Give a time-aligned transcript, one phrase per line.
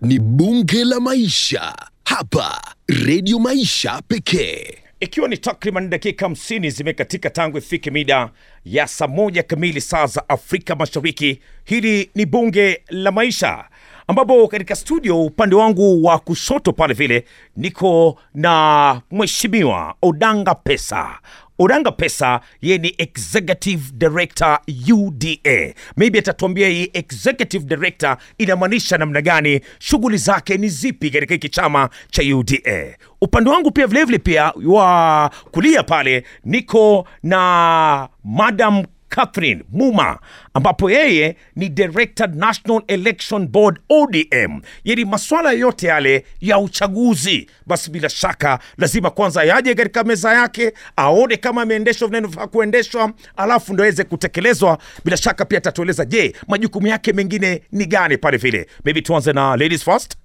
[0.00, 1.74] ni bunge la maisha
[2.04, 8.30] hapa redio maisha pekee ikiwa ni takriban dakika 50 zimekatika tangu ifike mida
[8.64, 11.40] ya saa moja kamili saa za Afrika Mashariki.
[11.64, 13.64] Hili ni bunge la maisha,
[14.06, 17.24] ambapo katika studio upande wangu wa kushoto pale vile
[17.56, 21.18] niko na mheshimiwa Odanga Pesa.
[21.60, 24.58] Odanga Pesa yeye ni executive director
[24.92, 25.74] UDA.
[25.96, 31.88] Maybe atatuambia hii executive director inamaanisha namna gani, shughuli zake ni zipi katika hiki chama
[32.10, 32.96] cha UDA.
[33.20, 38.84] Upande wangu pia vilevile pia wa kulia pale niko na Madam
[39.20, 40.18] Catherine Muma
[40.54, 44.60] ambapo yeye ni Director National Election Board ODM.
[44.84, 50.72] Yani maswala yote yale ya uchaguzi, basi bila shaka lazima kwanza yaje katika meza yake,
[50.96, 54.78] aone kama ameendeshwa vinavyofaa kuendeshwa, alafu ndo aweze kutekelezwa.
[55.04, 58.66] Bila shaka pia atatueleza, je, majukumu yake mengine ni gani pale vile.
[58.84, 60.16] Maybe tuanze na ladies first.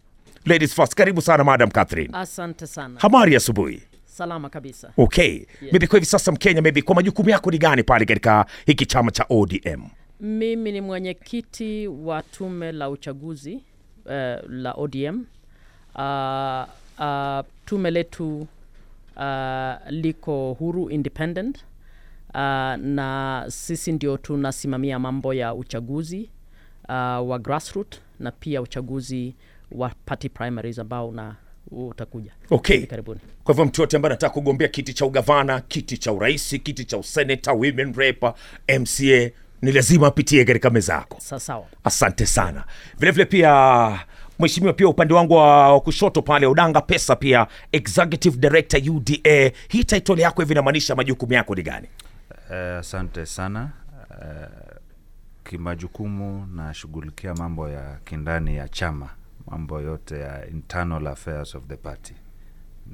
[0.46, 2.10] Ladies first, karibu sana Madam Catherine.
[2.14, 3.00] Asante sana.
[3.00, 3.82] Habari asubuhi.
[4.16, 4.92] Salama kabisa.
[4.98, 5.34] Okay.
[5.62, 5.72] Yes.
[5.72, 9.12] Maybe kwa hivi sasa Mkenya, maybe kwa majukumu yako ni gani pale katika hiki chama
[9.12, 9.82] cha ODM?
[10.20, 13.56] Mimi ni mwenyekiti wa tume la uchaguzi
[14.06, 14.12] uh,
[14.50, 15.26] la ODM.
[15.96, 16.66] Uh,
[17.00, 18.48] uh, tume letu
[19.18, 21.58] uh, liko huru independent
[22.34, 22.40] uh,
[22.78, 26.30] na sisi ndio tunasimamia mambo ya uchaguzi
[26.90, 29.36] uh, wa grassroot na pia uchaguzi
[29.72, 31.36] wa party primaries ambao una
[31.72, 32.86] utakuja Okay.
[32.86, 33.20] karibuni.
[33.44, 36.98] Kwa hivyo mtu yote ambaye anataka kugombea kiti cha ugavana, kiti cha urais, kiti cha
[36.98, 38.24] useneta, women rep,
[38.80, 41.18] MCA ni lazima apitie katika meza yako.
[41.40, 41.66] Sawa.
[41.84, 42.64] Asante sana.
[43.00, 44.00] Vilevile pia
[44.40, 49.52] mheshimiwa, pia upande wangu wa kushoto pale Odanga Pesa, pia executive director UDA.
[49.70, 51.88] Hii title yako hivi inamaanisha majukumu yako ni gani?
[52.50, 53.70] Asante Asante sana.
[54.10, 54.76] uh,
[55.50, 59.10] kimajukumu nashughulikia mambo ya kindani ya chama,
[59.48, 62.14] mambo yote ya internal affairs of the party,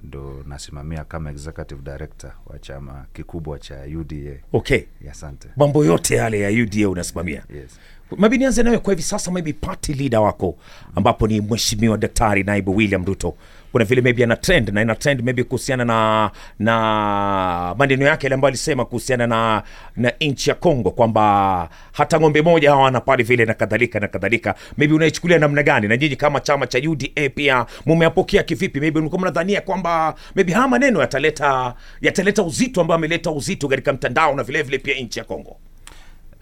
[0.04, 4.34] ndo nasimamia kama executive director wa chama kikubwa cha UDA.
[4.54, 5.48] Okay, Asante.
[5.56, 7.44] mambo yote yale ya UDA unasimamia.
[7.56, 7.80] Yes.
[8.17, 10.58] Maybe nianze nawe kwa hivi sasa, maybe party leader wako
[10.95, 13.36] ambapo ni mheshimiwa Daktari Naibu William Ruto,
[13.71, 18.36] kuna vile maybe ana trend na ina trend maybe kuhusiana na na maneno yake ile
[18.36, 19.64] ambayo alisema kuhusiana na
[19.95, 24.55] na nchi ya Kongo kwamba hata ng'ombe moja hawana pale vile na kadhalika na kadhalika.
[24.77, 28.80] Maybe unaichukulia namna gani, na nyinyi kama chama cha UDA pia mumeyapokea kivipi?
[28.80, 34.36] Maybe mlikuwa mnadhania kwamba maybe haya maneno yataleta yataleta uzito ambao ameleta uzito katika mtandao
[34.36, 35.58] na vile vile pia nchi ya Kongo.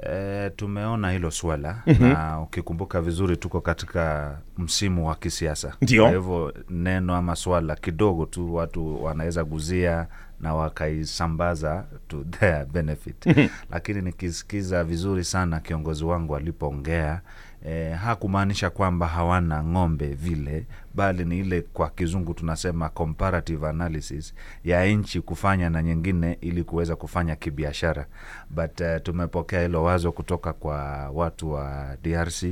[0.04, 2.10] E, tumeona hilo swala mm-hmm.
[2.10, 5.74] na ukikumbuka vizuri tuko katika msimu wa kisiasa.
[5.98, 10.08] Kwa hivyo neno ama swala kidogo tu watu wanaweza guzia
[10.42, 13.50] na wakaisambaza to their benefit.
[13.72, 17.22] Lakini nikisikiza vizuri sana kiongozi wangu alipoongea
[17.66, 24.34] eh, hakumaanisha kwamba hawana ng'ombe vile bali ni ile kwa kizungu tunasema comparative analysis
[24.64, 28.06] ya nchi kufanya na nyingine ili kuweza kufanya kibiashara.
[28.50, 32.44] But uh, tumepokea hilo wazo kutoka kwa watu wa drc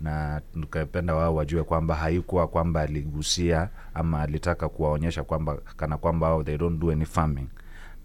[0.00, 6.42] na tukapenda wao wajue kwamba haikuwa kwamba aligusia ama alitaka kuwaonyesha kwamba kana kwamba wao
[6.42, 7.48] they don't do any farming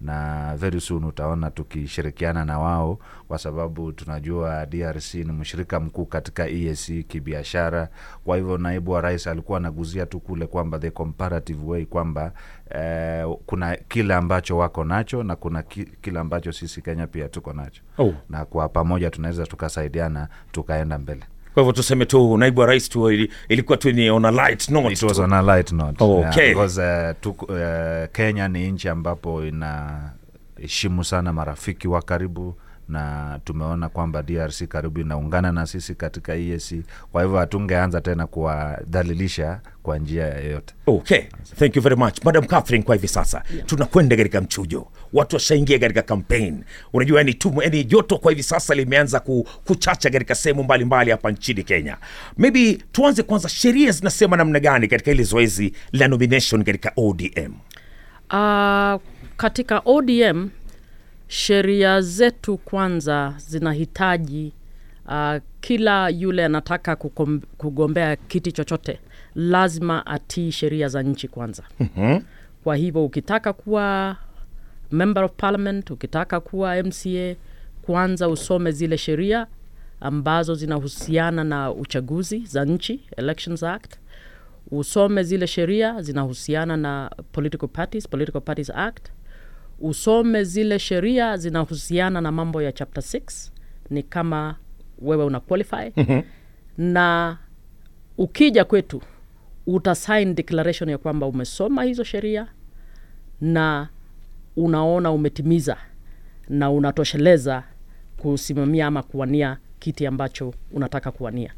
[0.02, 6.48] na very soon utaona tukishirikiana na wao kwa sababu tunajua drc ni mshirika mkuu katika
[6.50, 7.90] EAC kibiashara.
[8.24, 12.32] Kwa hivyo naibu wa rais alikuwa anaguzia tu kule kwamba the comparative way kwamba
[12.70, 15.64] eh, kuna kile ambacho wako nacho na kuna
[16.02, 17.81] kile ambacho sisi kenya pia tuko nacho.
[17.98, 18.14] Oh.
[18.30, 21.24] na kwa pamoja tunaweza tukasaidiana tukaenda mbele
[21.54, 24.70] Kwa hivyo tuseme tu naibu wa rais tu ili- ilikuwa tu ni on a light
[24.70, 26.04] note It was on a light note.
[26.04, 32.56] Oh, Yeah, because, uh, tuko- uh, Kenya ni nchi ambapo inaheshimu sana marafiki wa karibu
[32.89, 36.73] na tumeona kwamba DRC karibu inaungana na sisi katika EAC.
[37.11, 40.73] Kwa hivyo hatungeanza tena kuwadhalilisha kwa njia yoyote.
[40.88, 41.22] Okay,
[41.59, 42.83] thank you very much Madam Catherine.
[42.83, 46.63] Kwa hivi sasa tunakwenda katika mchujo, watu washaingia katika campaign.
[46.94, 49.19] Unajua yani tumu, yani joto kwa hivi sasa limeanza
[49.66, 51.97] kuchacha katika sehemu mbalimbali hapa nchini Kenya.
[52.38, 57.53] Maybe tuanze kwanza, sheria zinasema namna gani katika ile zoezi la nomination katika ODM?
[58.31, 59.01] Uh,
[59.38, 60.50] katika ODM
[61.31, 64.54] sheria zetu kwanza zinahitaji
[65.08, 69.00] uh, kila yule anataka kukom, kugombea kiti chochote
[69.36, 71.64] lazima atii sheria za nchi kwanza.
[71.80, 72.22] mm-hmm.
[72.64, 74.16] Kwa hivyo ukitaka kuwa
[74.92, 77.36] member of parliament, ukitaka kuwa MCA,
[77.81, 79.48] kwanza usome zile sheria
[80.02, 83.96] ambazo zinahusiana na uchaguzi za nchi, Elections Act
[84.72, 89.08] usome zile sheria zinahusiana na political parties, political parties act
[89.81, 93.50] usome zile sheria zinahusiana na mambo ya chapter 6
[93.90, 94.56] ni kama
[95.02, 95.92] wewe una qualify.
[95.98, 96.24] Mm-hmm.
[96.78, 97.38] na
[98.18, 99.02] ukija kwetu
[99.68, 102.48] utasign declaration ya kwamba umesoma hizo sheria
[103.42, 103.90] na
[104.56, 105.78] unaona umetimiza
[106.50, 107.64] na unatosheleza
[108.18, 111.54] kusimamia ama kuwania kiti ambacho unataka kuwania.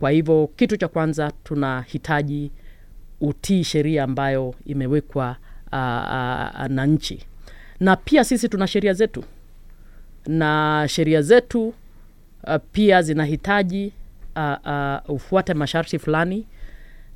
[0.00, 2.50] Kwa hivyo kitu cha kwanza tunahitaji
[3.20, 7.26] utii sheria ambayo imewekwa uh, uh, na nchi
[7.80, 9.24] na pia sisi tuna sheria zetu.
[10.26, 11.74] Na sheria zetu uh,
[12.72, 13.92] pia zinahitaji
[14.36, 16.46] uh, uh, ufuate masharti fulani.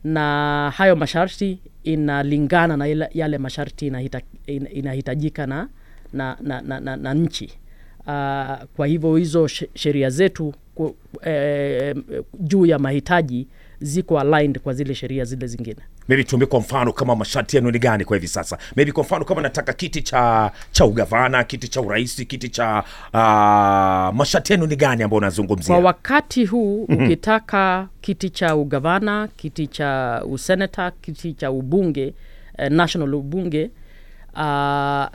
[0.05, 5.69] Na hayo masharti inalingana na ile, yale masharti inahita, in, inahitajika na,
[6.13, 7.45] na, na, na, na, na nchi.
[8.01, 11.97] Uh, kwa hivyo hizo sheria zetu ku, eh,
[12.41, 13.47] juu ya mahitaji
[13.81, 15.81] ziko aligned kwa zile sheria zile zingine
[16.11, 18.59] maybe tuambie kwa mfano kama masharti yenu ni gani kwa hivi sasa?
[18.77, 22.85] Maybe kwa mfano kama nataka kiti cha cha ugavana kiti cha urais kiti cha
[23.15, 25.75] uh, masharti yenu ni gani ambao unazungumzia?
[25.75, 27.07] Kwa wakati huu mm-hmm.
[27.07, 32.15] ukitaka kiti cha ugavana kiti cha useneta kiti cha ubunge
[32.59, 33.71] eh, national ubunge
[34.35, 34.41] uh,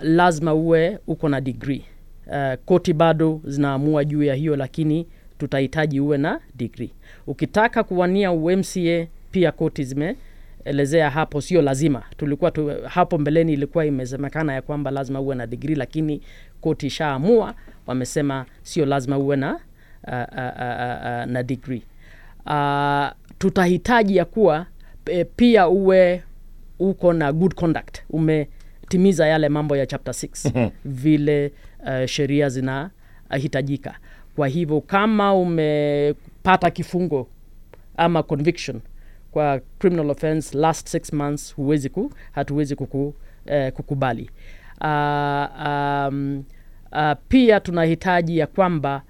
[0.02, 1.86] lazima uwe uko na digri
[2.28, 5.08] uh, koti bado zinaamua juu ya hiyo lakini
[5.38, 6.92] tutahitaji uwe na degree.
[7.28, 9.84] Ukitaka kuwania umca pia koti
[10.70, 12.04] zimeelezea hapo sio lazima.
[12.18, 16.22] Tulikuwa tu, hapo mbeleni ilikuwa imesemekana ya kwamba lazima uwe na digrii, lakini
[16.62, 17.54] koti ishaamua
[17.88, 19.60] wamesema sio lazima uwe na uh,
[20.14, 21.84] uh, uh, uh, na digrii.
[22.46, 23.08] uh,
[23.38, 24.66] tutahitaji ya kuwa
[25.06, 26.24] e, pia uwe
[26.80, 27.98] uko na good conduct.
[28.10, 33.96] Umetimiza yale mambo ya chapter 6 vile uh, sheria zinahitajika.
[34.36, 37.28] Kwa hivyo kama umepata kifungo
[37.98, 38.82] ama conviction
[39.36, 43.14] kwa criminal offense last six months huwezi ku, hatuwezi kuku,
[43.46, 44.30] eh, kukubali.
[44.82, 44.88] Uh,
[45.68, 46.44] um,
[46.92, 49.02] uh, pia tunahitaji ya kwamba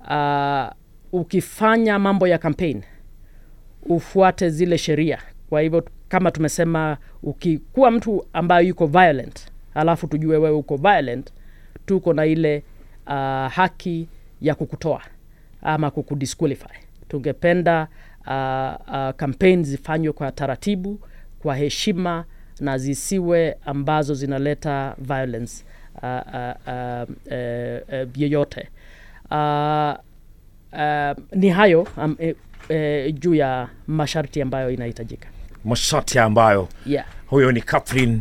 [0.00, 2.82] uh, ukifanya mambo ya campaign
[3.82, 5.18] ufuate zile sheria.
[5.48, 11.32] Kwa hivyo kama tumesema ukikuwa mtu ambayo yuko violent alafu tujue wewe uko violent
[11.86, 12.62] tuko na ile
[13.06, 13.12] uh,
[13.52, 14.08] haki
[14.40, 15.02] ya kukutoa
[15.62, 16.74] ama kukudisqualify.
[17.08, 17.88] Tungependa
[18.26, 21.00] uh, uh, zifanywe kwa taratibu
[21.42, 22.24] kwa heshima
[22.60, 25.64] na zisiwe ambazo zinaleta violence
[26.02, 26.14] uh, uh,
[26.66, 28.68] uh, uh, uh, yoyote.
[29.30, 29.94] Uh,
[30.72, 32.26] uh, ni hayo um, uh,
[32.70, 35.28] uh, juu ya masharti ambayo inahitajika.
[35.64, 36.68] Masharti ambayo.
[36.86, 37.06] Yeah.
[37.26, 38.20] huyo ni Catherine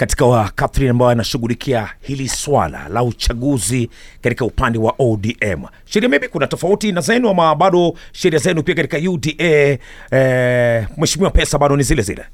[0.00, 5.64] katika wa Catherine ambayo anashughulikia hili swala la uchaguzi katika upande wa ODM.
[5.84, 9.78] Sheria maybe kuna tofauti na zenu ama bado sheria zenu pia katika UDA
[10.10, 12.24] eh, mheshimiwa pesa bado ni zile zile?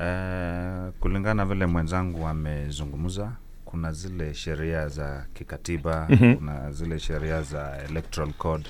[0.00, 3.32] Eh, kulingana vile mwenzangu amezungumza
[3.64, 6.36] kuna zile sheria za kikatiba mm-hmm.
[6.36, 8.64] kuna zile sheria za electoral code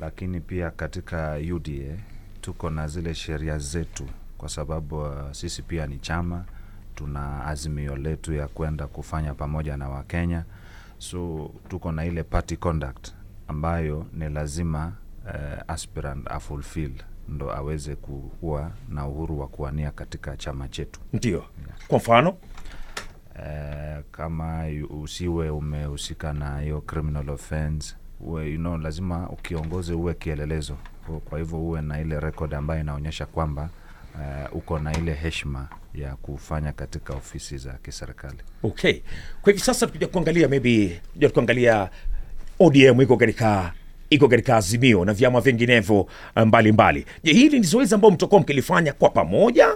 [0.00, 1.96] lakini pia katika uda
[2.40, 4.04] tuko na zile sheria zetu
[4.38, 6.44] kwa sababu uh, sisi pia ni chama
[7.04, 10.44] tuna azimio letu ya kwenda kufanya pamoja na wakenya.
[10.98, 13.12] So tuko na ile party conduct
[13.48, 14.92] ambayo ni lazima
[15.24, 16.92] uh, aspirant afulfill
[17.28, 21.00] ndo aweze kuwa na uhuru wa kuwania katika chama chetu.
[21.12, 21.44] Ndio.
[21.88, 22.30] Kwa mfano?
[22.30, 24.64] Uh, kama
[25.02, 30.76] usiwe umehusika na hiyo criminal offense uwe, you know, lazima ukiongozi uwe kielelezo.
[31.06, 33.68] Kwa- kwa hivyo uwe na ile record ambayo inaonyesha kwamba
[34.14, 38.94] uh, uko na ile heshima ya kufanya katika ofisi za kiserikali okay.
[39.42, 41.88] Kwa hivi sasa tukija kuangalia maybe tukija kuangalia
[42.58, 43.72] ODM iko katika
[44.10, 47.06] iko katika Azimio na vyama vinginevyo uh, mbalimbali.
[47.24, 49.68] Je, hili ni zoezi ambalo mtakuwa mkilifanya kwa pamoja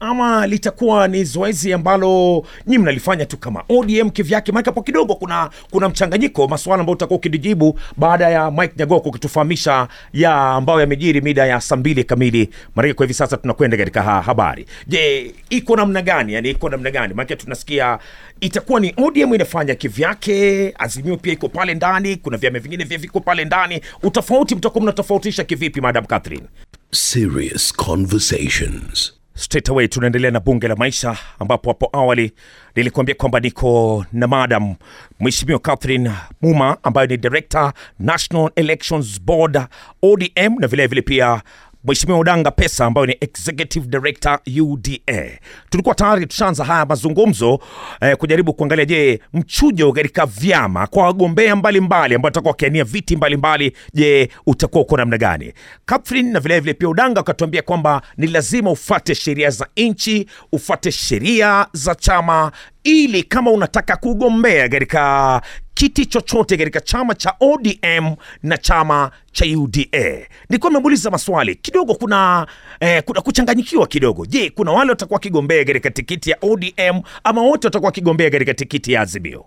[0.00, 4.52] ama litakuwa ni zoezi ambalo nyi mnalifanya tu kama ODM kivyake?
[4.52, 9.88] Maanake hapo kidogo kuna kuna mchanganyiko, maswala ambayo utakuwa ukijibu baada ya Mike Nyagoko kutufahamisha
[10.12, 12.50] ya ambayo yamejiri mida ya saa mbili kamili.
[12.74, 14.66] Maanake kwa hivi sasa tunakwenda katika ha habari.
[14.86, 16.32] Je, iko namna gani?
[16.32, 17.14] Yani iko namna gani?
[17.14, 17.98] Maanake tunasikia
[18.40, 23.20] itakuwa ni ODM inafanya kivyake, Azimio pia iko pale ndani, kuna vyama vingine vya viko
[23.20, 23.80] pale ndani.
[24.02, 26.44] Utofauti mtakuwa mnatofautisha kivipi, Madam Catherine?
[26.92, 29.15] Serious conversations.
[29.38, 32.32] Straight away tunaendelea na bunge la maisha ambapo hapo awali
[32.76, 34.74] nilikuambia kwamba niko na madam
[35.20, 36.10] mheshimiwa catherine
[36.42, 39.56] muma ambayo ni director national elections board
[40.02, 41.42] odm na vilevile vile pia
[41.86, 45.38] mheshimiwa udanga pesa ambayo ni executive director uda
[45.70, 47.60] tulikuwa tayari tushaanza haya mazungumzo
[48.00, 53.72] eh, kujaribu kuangalia je mchujo katika vyama kwa wagombea mbalimbali ambao watakuwa wakiania viti mbalimbali
[53.94, 55.52] je utakuwa uko namna gani?
[55.86, 61.66] Catherine na vilevile pia udanga ukatuambia kwamba ni lazima ufate sheria za nchi ufate sheria
[61.72, 62.52] za chama
[62.84, 65.42] ili kama unataka kugombea katika
[65.76, 70.26] kiti chochote katika chama cha ODM na chama cha UDA.
[70.48, 72.46] Nilikuwa nimemuuliza maswali kidogo, kuna
[72.80, 74.26] eh, kuna kuchanganyikiwa kidogo.
[74.26, 78.92] Je, kuna wale watakuwa wakigombea katika tikiti ya ODM ama wote watakuwa wakigombea katika tikiti
[78.92, 79.40] ya Azimio?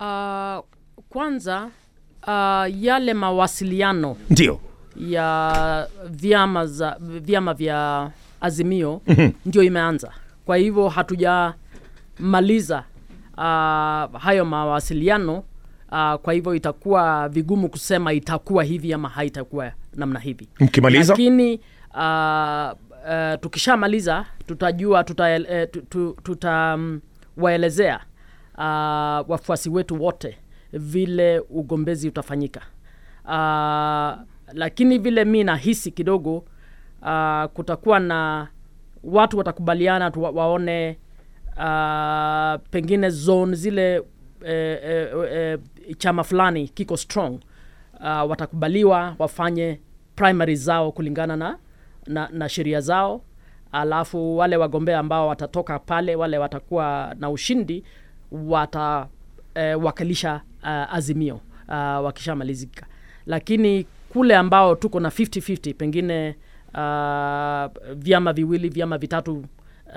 [0.00, 0.58] Uh,
[1.08, 1.68] kwanza
[2.22, 4.60] uh, yale mawasiliano Ndio.
[4.96, 9.02] ya vyama za vyama vya Azimio
[9.46, 10.12] ndio imeanza.
[10.46, 12.84] Kwa hivyo hatujamaliza
[13.36, 15.38] uh, hayo mawasiliano
[15.92, 20.48] uh, kwa hivyo itakuwa vigumu kusema itakuwa hivi ama haitakuwa namna hivi.
[20.60, 21.12] Mkimaliza?
[21.12, 21.60] Lakini
[21.94, 22.72] uh,
[23.08, 27.00] uh, tukishamaliza tutajua tutawaelezea tuta, tuta, um,
[28.54, 30.38] uh, wafuasi wetu wote
[30.72, 32.60] vile ugombezi utafanyika.
[33.24, 34.22] Uh,
[34.52, 36.36] lakini vile mi nahisi kidogo
[37.02, 38.48] uh, kutakuwa na
[39.04, 40.98] watu watakubaliana tu waone
[41.56, 43.94] uh, pengine zone zile
[44.44, 45.58] eh, eh, eh,
[45.98, 47.38] chama fulani kiko strong
[48.00, 49.80] uh, watakubaliwa wafanye
[50.16, 51.58] primary zao kulingana na,
[52.06, 53.22] na, na sheria zao.
[53.72, 57.84] Alafu wale wagombea ambao watatoka pale wale watakuwa na ushindi
[59.54, 61.34] watawakilisha uh, azimio
[61.68, 62.86] uh, wakishamalizika.
[63.26, 66.36] Lakini kule ambao tuko na 50-50 pengine
[66.74, 69.44] uh, vyama viwili vyama vitatu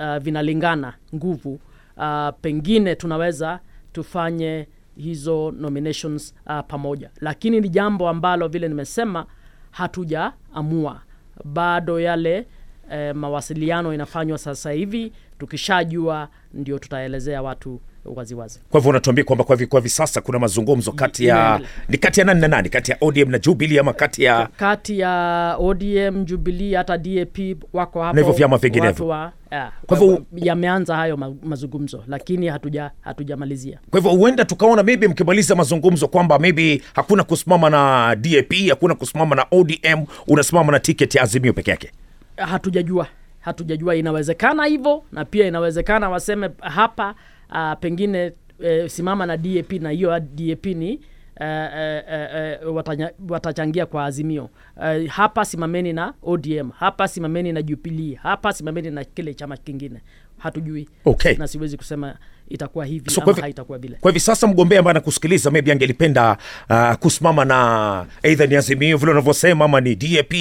[0.00, 1.60] uh, vinalingana nguvu.
[1.96, 3.60] Uh, pengine tunaweza
[3.92, 7.10] tufanye hizo nominations uh, pamoja.
[7.20, 9.26] Lakini ni jambo ambalo vile nimesema
[9.70, 11.00] hatujaamua.
[11.44, 12.46] Bado yale
[12.90, 15.12] eh, mawasiliano inafanywa sasa hivi.
[15.38, 18.60] Tukishajua ndio tutaelezea watu waziwazi.
[18.70, 22.20] Kwa hivyo unatuambia kwamba kwa hivi kwa hivi sasa kuna mazungumzo kati ya ni kati
[22.20, 26.24] ya nani na nani, kati ya ODM na Jubilee ama kati ya kati ya ODM,
[26.24, 27.38] Jubilee hata DAP
[27.72, 29.30] wako hapo Na hivyo vyama vinginevyo.
[29.52, 33.78] Yeah, Kwa hivyo- yameanza hayo ma- mazungumzo lakini hatuja hatujamalizia.
[33.90, 39.36] Kwa hivyo huenda tukaona maybe mkimaliza mazungumzo kwamba maybe hakuna kusimama na DAP, hakuna kusimama
[39.36, 41.90] na ODM, unasimama na tiketi ya Azimio peke yake.
[42.36, 43.06] hatujajua
[43.40, 47.14] hatujajua inawezekana hivyo na pia inawezekana waseme hapa
[47.50, 51.00] uh, pengine uh, simama na dap na hiyo dap ni
[51.40, 57.62] uh, uh, uh, watanya, watachangia kwa azimio uh, hapa simameni na odm hapa simameni na
[57.62, 60.00] Jubilee, hapa simameni na kile chama kingine
[60.38, 61.34] hatujui Okay.
[61.34, 62.14] na siwezi kusema
[62.48, 66.36] itakuwa hivi So ama haitakuwa vile Kwa hivi sasa mgombea ambaye anakusikiliza maybe angelipenda
[66.70, 70.32] uh, kusimama na aidha ni Azimio vile unavyosema ama ni DAP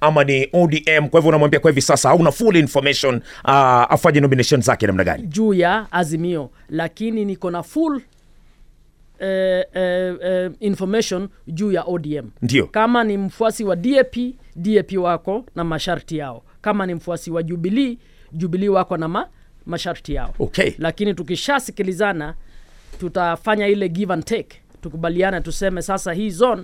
[0.00, 1.08] ama ni ODM.
[1.08, 3.14] Kwa hivyo unamwambia kwa hivi sasa hauna full information
[3.44, 3.50] uh,
[3.92, 5.26] afanye nomination zake namna gani?
[5.26, 8.00] juu ya azimio lakini niko na full
[9.18, 12.66] eh, eh, eh, information juu ya odm Ndio.
[12.66, 14.16] kama ni mfuasi wa dap
[14.56, 17.98] dap wako na masharti yao kama ni mfuasi wa jubilii
[18.32, 19.28] jubilii wako na ma,
[19.66, 20.70] masharti yao Okay.
[20.78, 22.34] lakini tukishasikilizana
[23.00, 26.62] tutafanya ile give and take tukubaliane tuseme sasa hii zone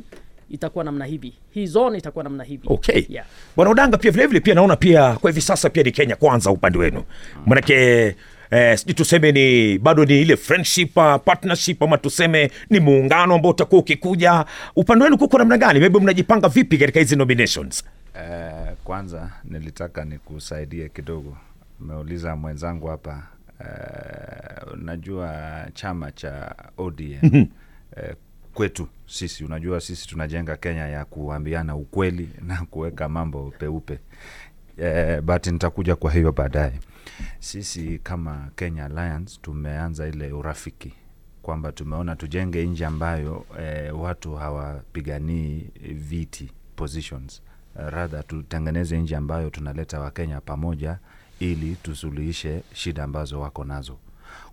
[0.50, 3.02] itakuwa namna hivi hii zone itakuwa namna hivi Okay.
[3.08, 3.26] yeah.
[3.56, 6.78] Bwana Udanga pia vilevile pia naona pia kwa hivi sasa pia ni Kenya kwanza upande
[6.78, 7.02] wenu.
[7.46, 8.16] Manake
[8.54, 13.50] eh, sijui tuseme ni bado ni ile friendship uh, partnership ama tuseme ni muungano ambao
[13.50, 14.44] utakuwa ukikuja
[14.76, 15.80] upande wenu kuko namna gani?
[15.80, 17.84] Maybe mnajipanga vipi katika hizi nominations?
[18.14, 21.36] Eh, kwanza nilitaka nikusaidie kidogo.
[21.80, 23.22] Umeuliza mwenzangu hapa
[23.60, 27.46] eh, unajua chama cha ODM
[27.96, 28.14] eh,
[28.54, 33.98] kwetu sisi, unajua sisi tunajenga Kenya ya kuambiana ukweli na kuweka mambo peupe
[34.78, 36.72] eh, but nitakuja kwa hiyo baadaye.
[37.40, 40.92] Sisi kama Kenya Alliance tumeanza ile urafiki
[41.42, 47.42] kwamba tumeona tujenge nchi ambayo eh, watu hawapiganii viti positions.
[47.74, 50.98] Rather tutengeneze nchi ambayo tunaleta wakenya pamoja
[51.40, 53.98] ili tusuluhishe shida ambazo wako nazo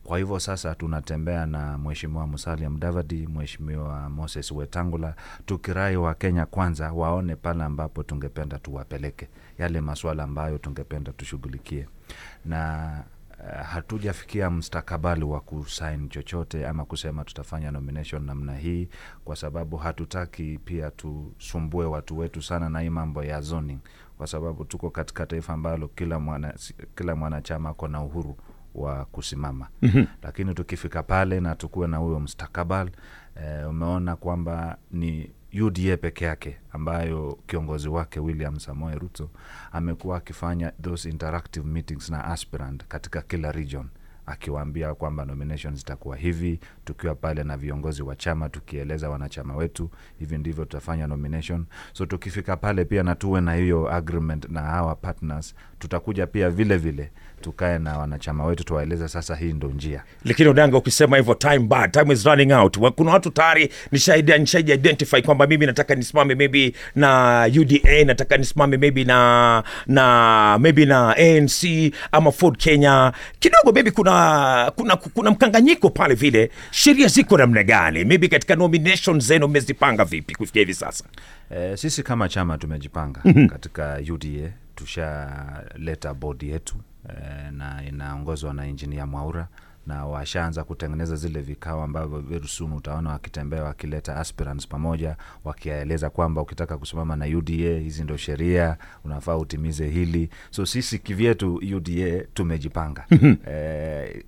[0.04, 5.16] kwa hivyo sasa tunatembea na mheshimiwa musalia Mudavadi, mheshimiwa moses wetangula
[5.46, 11.88] tukirai wa kenya kwanza waone pale ambapo tungependa tuwapeleke yale masuala ambayo tungependa tushughulikie.
[12.46, 13.04] Na
[13.40, 18.88] uh, hatujafikia mstakabali wa kusain chochote ama kusema tutafanya nomination namna hii
[19.26, 23.80] kwa sababu hatutaki pia tusumbue watu wetu sana na hii mambo ya zoning
[24.18, 26.54] kwa sababu tuko katika taifa ambalo kila mwana,
[26.96, 28.38] kila mwanachama ako na uhuru
[28.76, 30.08] wa kusimama mm-hmm.
[30.24, 32.90] lakini tukifika pale na tukuwe na huyo mstakabal
[33.44, 39.30] eh, umeona kwamba ni uda peke yake ambayo kiongozi wake william samoe ruto
[39.72, 43.88] amekuwa akifanya those interactive meetings na aspirant katika kila region
[44.26, 46.60] akiwaambia kwamba nomination zitakuwa hivi,
[46.92, 51.66] tukiwa pale na viongozi wa chama tukieleza wanachama wetu hivi ndivyo tutafanya nomination.
[51.94, 56.78] So tukifika pale pia na tuwe na hiyo agreement na hawa partners, tutakuja pia vile
[56.78, 61.60] vile tukae na wanachama wetu tuwaeleze sasa, hii ndo njia lakini Odanga, ukisema hivyo time
[61.60, 62.78] bad, time is running out.
[62.96, 68.78] Kuna watu tayari nishaidi nishaidi identify kwamba mimi nataka nisimame maybe na UDA, nataka nisimame
[68.78, 73.14] maybe na na maybe na ANC ama Ford Kenya.
[73.40, 76.52] Kidogo maybe kuna kuna kuna mkanganyiko pale vile.
[76.82, 78.04] Sheria ziko namna gani?
[78.06, 81.04] Maybe katika nomination zenu mmezipanga vipi kufikia hivi sasa?
[81.50, 86.76] Eh, sisi kama chama tumejipanga katika UDA, tushaleta bodi yetu
[87.10, 89.48] eh, na inaongozwa na injinia Mwaura
[89.88, 96.42] na washaanza kutengeneza zile vikao ambavyo very soon utaona wakitembea wakileta aspirants pamoja wakiaeleza kwamba
[96.42, 100.30] ukitaka kusimama na UDA hizi ndo sheria unafaa utimize hili.
[100.50, 103.06] So sisi kivyetu UDA tumejipanga.
[103.52, 104.24] e,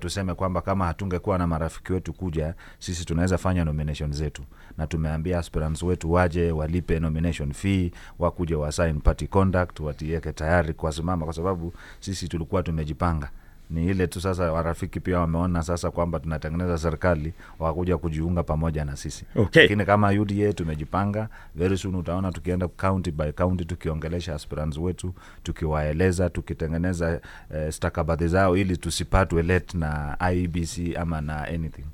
[0.00, 4.42] tuseme kwamba kama hatungekuwa na marafiki wetu kuja, sisi tunaweza fanya nomination zetu,
[4.78, 11.24] na tumeambia aspirants wetu waje walipe nomination fee, wakuje wasign party conduct, watieke tayari kuwasimama,
[11.24, 13.30] kwa sababu sisi tulikuwa tumejipanga
[13.70, 18.96] ni ile tu sasa warafiki pia wameona sasa kwamba tunatengeneza serikali wakuja kujiunga pamoja na
[18.96, 19.62] sisi Okay.
[19.62, 26.30] lakini kama UDA tumejipanga very soon utaona tukienda county by county tukiongelesha aspirants wetu tukiwaeleza
[26.30, 27.20] tukitengeneza
[27.54, 31.84] eh, stakabadhi zao ili tusipatwe let na IEBC ama na anything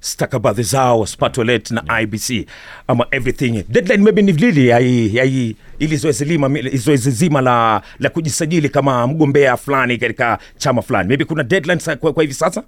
[0.00, 2.46] stakabadhi zao spatolet na IBC
[2.88, 3.64] ama everything.
[3.68, 9.06] Deadline maybe ni lili ya hii- ili zoezi lima zoezi zima la, la kujisajili kama
[9.06, 11.08] mgombea fulani katika chama fulani.
[11.08, 12.62] Maybe kuna deadline kwa, kwa hivi sasa?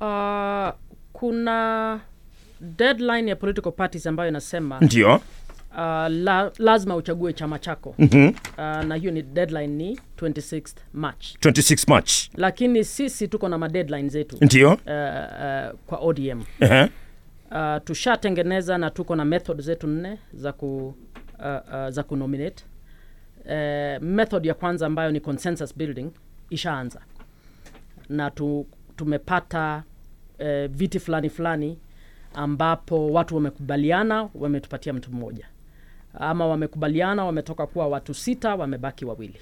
[0.00, 0.74] Uh,
[1.12, 2.00] kuna
[2.60, 5.20] deadline ya political parties ambayo inasema ndio
[5.76, 7.94] uh, la, lazima uchague chama chako.
[7.98, 8.28] Mm-hmm.
[8.28, 12.12] uh, na hiyo ni deadline ni 26 March, 26 march.
[12.34, 14.68] Lakini sisi tuko na madeadline zetu ndio.
[14.68, 16.88] uh, uh, kwa ODM uh-huh.
[17.50, 20.94] uh, tushatengeneza na tuko na method zetu nne za ku
[21.38, 22.64] uh, uh, za kunominate
[23.44, 26.10] uh, method ya kwanza ambayo ni consensus building
[26.50, 27.00] ishaanza.
[28.08, 28.66] Na tu,
[28.96, 29.82] tumepata
[30.40, 31.78] uh, viti fulani fulani
[32.34, 35.46] ambapo watu wamekubaliana wametupatia mtu mmoja
[36.20, 39.40] ama wamekubaliana wametoka kuwa watu sita wamebaki wawili.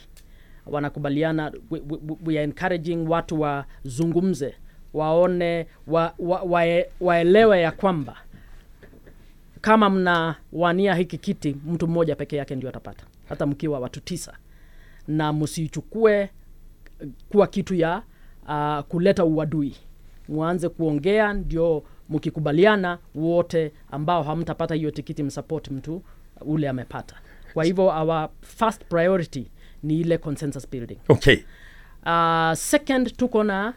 [0.66, 4.54] Wanakubaliana we, we, we are encouraging watu wazungumze
[4.94, 6.64] waone wa, wa, wa,
[7.00, 8.16] waelewe ya kwamba
[9.60, 14.32] kama mnawania hiki kiti mtu mmoja peke yake ndio atapata hata mkiwa watu tisa.
[15.08, 16.30] Na msichukue
[17.28, 18.02] kuwa kitu ya
[18.48, 19.76] uh, kuleta uadui.
[20.28, 26.02] Mwanze kuongea ndio mkikubaliana wote ambao hamtapata hiyo tikiti msapoti mtu
[26.40, 27.14] ule amepata.
[27.54, 29.50] Kwa hivyo our first priority
[29.82, 30.98] ni ile consensus building.
[31.08, 31.36] Okay.
[32.06, 33.74] Uh, second tuko na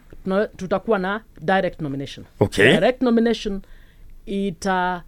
[0.57, 2.25] tutakuwa na direct nomination.
[2.39, 2.71] Okay.
[2.73, 3.61] direct nomination
[4.25, 5.03] ita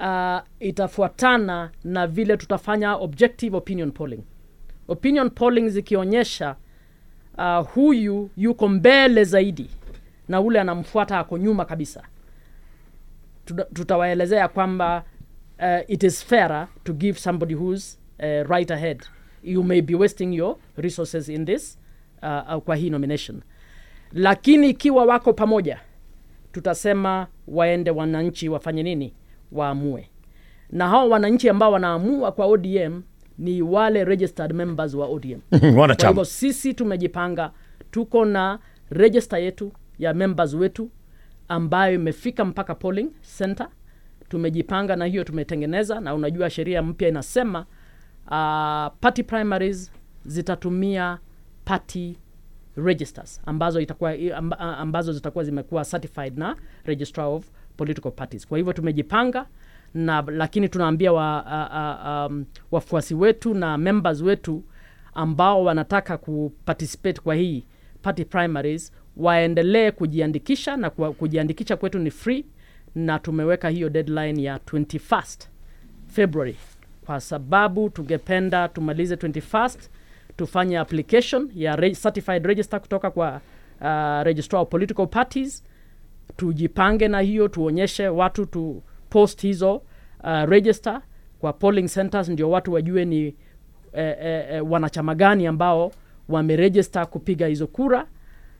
[0.00, 4.22] uh, itafuatana na vile tutafanya objective opinion polling.
[4.88, 6.56] Opinion polling zikionyesha
[7.38, 9.70] uh, huyu yuko mbele zaidi
[10.28, 12.02] na ule anamfuata ako nyuma kabisa.
[13.74, 15.04] Tutawaelezea kwamba
[15.58, 19.06] uh, it is fairer to give somebody who's uh, right ahead.
[19.42, 21.78] You may be wasting your resources in this
[22.22, 23.42] uh, uh, kwa hii nomination.
[24.12, 25.80] Lakini ikiwa wako pamoja
[26.52, 29.14] tutasema waende wananchi wafanye nini?
[29.52, 30.08] Waamue.
[30.70, 33.02] Na hao wananchi ambao wanaamua kwa odm
[33.38, 35.40] ni wale registered members wa odm
[35.74, 37.50] kwa hivyo sisi tumejipanga
[37.90, 38.58] tuko na
[38.90, 40.90] register yetu ya members wetu
[41.48, 43.68] ambayo imefika mpaka polling center
[44.28, 47.58] tumejipanga na hiyo tumetengeneza na unajua sheria mpya inasema
[48.26, 49.92] uh, party primaries
[50.24, 51.18] zitatumia
[51.64, 52.16] party
[52.76, 54.14] registers ambazo itakuwa
[54.58, 58.46] ambazo zitakuwa zimekuwa certified na registrar of political parties.
[58.46, 59.46] Kwa hivyo tumejipanga
[59.94, 64.64] na lakini tunaambia wa, uh, uh, um, wafuasi wetu na members wetu
[65.14, 67.64] ambao wanataka kuparticipate kwa hii
[68.02, 72.44] party primaries waendelee kujiandikisha na kujiandikisha kwetu ni free
[72.94, 75.48] na tumeweka hiyo deadline ya 21st
[76.06, 76.56] february.
[77.06, 79.78] Kwa sababu tungependa tumalize 21st
[80.36, 83.40] tufanye application ya re certified register kutoka kwa
[83.80, 85.64] uh, registrar of political parties.
[86.36, 91.02] Tujipange na hiyo tuonyeshe watu tu post hizo uh, register.
[91.38, 93.24] Kwa polling centers ndio watu wajue ni
[93.92, 95.92] eh, eh, eh, wanachama gani ambao
[96.28, 98.06] wameregister kupiga hizo kura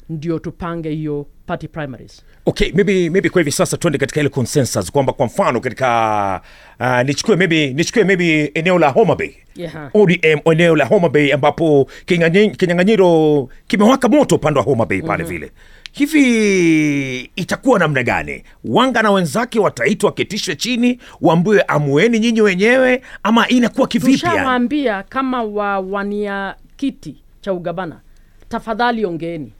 [0.08, 2.22] ndio tupange hiyo party primaries.
[2.46, 6.40] Okay maybe, maybe kwa hivi sasa tuende katika ile consensus kwamba kwa mfano katika
[6.80, 9.30] uh, nichukue maybe nichukue maybe eneo la Homa Bay.
[9.56, 9.90] Yeah.
[9.94, 15.52] ODM eneo la Homa Bay ambapo kinyang'anyiro kimewaka moto upande wa Homa Bay pale vile.
[15.92, 18.44] Hivi itakuwa namna gani?
[18.64, 25.42] Wanga na wenzake wataitwa waketishwe chini waambiwe amueni nyinyi wenyewe ama inakuwa kivipi tushawaambia kama
[25.42, 28.00] wawania kiti cha ugavana
[28.48, 29.52] tafadhali ongeeni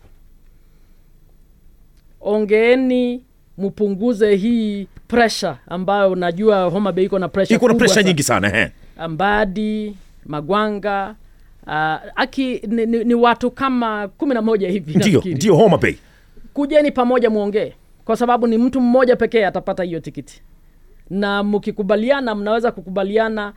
[2.21, 3.25] ongeeni
[3.59, 8.49] mpunguze hii pressure ambayo unajua homa bay iko na pressure iko na pressure nyingi sana
[8.49, 8.73] he.
[9.09, 11.15] Mbadi, Magwanga
[11.67, 11.73] uh,
[12.17, 15.95] aki ni, ni, ni watu kama kumi na moja hivi ndio ndio Homa Bay
[16.55, 17.73] Kujeni pamoja muongee,
[18.05, 20.43] kwa sababu ni mtu mmoja pekee atapata hiyo tikiti,
[21.11, 23.53] na mkikubaliana, mnaweza kukubaliana,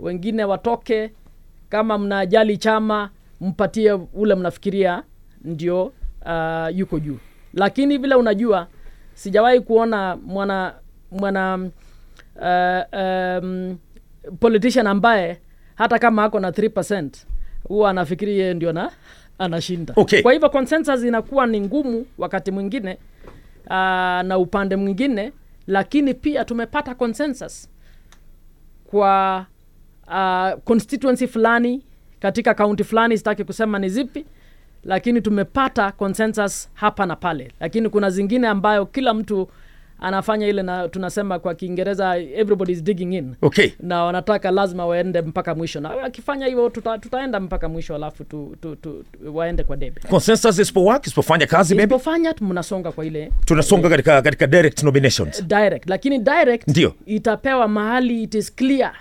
[0.00, 1.10] wengine watoke.
[1.68, 5.02] Kama mnajali chama, mpatie ule mnafikiria
[5.44, 5.84] ndio
[6.26, 7.18] uh, yuko juu.
[7.56, 8.66] Lakini vile unajua,
[9.14, 10.74] sijawahi kuona mwana
[11.10, 11.54] mwana
[12.36, 13.78] uh, um,
[14.40, 15.40] politician ambaye
[15.74, 17.08] hata kama ako na 3%
[17.64, 18.90] huwa anafikiri yeye ndio na
[19.38, 19.94] anashinda.
[19.96, 20.22] Okay.
[20.22, 22.98] Kwa hivyo consensus inakuwa ni ngumu wakati mwingine
[23.66, 23.72] uh,
[24.22, 25.32] na upande mwingine,
[25.66, 27.68] lakini pia tumepata consensus
[28.84, 29.46] kwa
[30.08, 31.82] uh, constituency fulani
[32.20, 34.26] katika kaunti fulani, sitaki kusema ni zipi,
[34.86, 39.48] lakini tumepata consensus hapa na pale, lakini kuna zingine ambayo kila mtu
[40.00, 43.34] anafanya ile na tunasema kwa Kiingereza everybody is digging in.
[43.42, 43.70] Okay.
[43.80, 48.56] Na wanataka lazima waende mpaka mwisho, na akifanya hivyo tuta, tutaenda mpaka mwisho, alafu tu,
[48.60, 50.00] tu, tu, waende kwa debe.
[50.10, 55.44] consensus isipowak isipofanya kazi maybe Isipofanya mnasonga kwa ile tunasonga katika katika direct nominations.
[55.46, 56.94] Direct, lakini direct Ndio.
[57.06, 58.92] itapewa mahali it is clear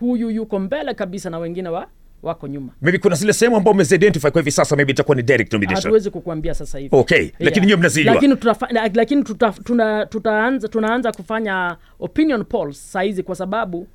[0.00, 1.86] huyu yuko mbele kabisa na wengine wa,
[2.22, 2.72] wako nyuma.
[2.80, 6.10] maybe kuna zile sehemu ambao umeziidentify kwa hivi sasa maybe itakuwa ni direct nomination Hatuwezi
[6.10, 8.14] kukuambia sasa hivi Okay, lakini nyinyi mnazijua.
[8.14, 13.86] lakini, tutafa, lakini tuta, tuna, tutaanza, tunaanza kufanya opinion polls saizi kwa sababu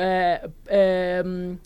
[0.00, 0.38] eh,
[0.70, 1.56] em,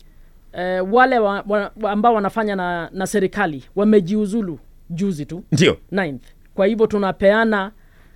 [0.53, 1.43] eh, wale wa,
[1.81, 6.17] wa, ambao wanafanya na, na serikali wamejiuzulu juzi tu ndio 9th.
[6.55, 7.71] Kwa hivyo tunapeana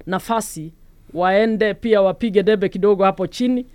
[0.05, 0.73] nafasi
[1.13, 3.65] waende pia wapige debe kidogo hapo chini,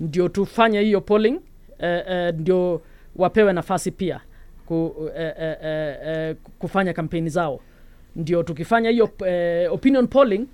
[0.00, 1.40] ndio tufanye hiyo polling
[1.78, 2.82] eh, eh, ndio
[3.16, 4.20] wapewe nafasi pia
[4.66, 7.60] ku, eh, eh, eh, eh, kufanya kampeni zao.
[8.16, 10.46] Ndio tukifanya hiyo eh, opinion polling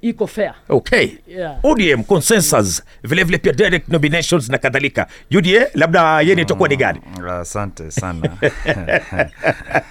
[0.00, 0.54] iko fair.
[0.68, 1.08] okay.
[1.26, 1.64] Yeah.
[1.64, 5.06] odm consensus vile vile pia direct nominations na kadhalika.
[5.38, 7.00] Uda labda yeni itakuwa ni gani?
[7.30, 8.30] Asante sana.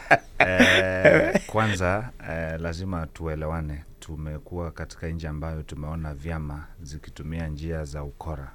[0.47, 3.83] Eh, kwanza eh, lazima tuelewane.
[3.99, 8.51] Tumekuwa katika nchi ambayo tumeona vyama zikitumia njia za ukora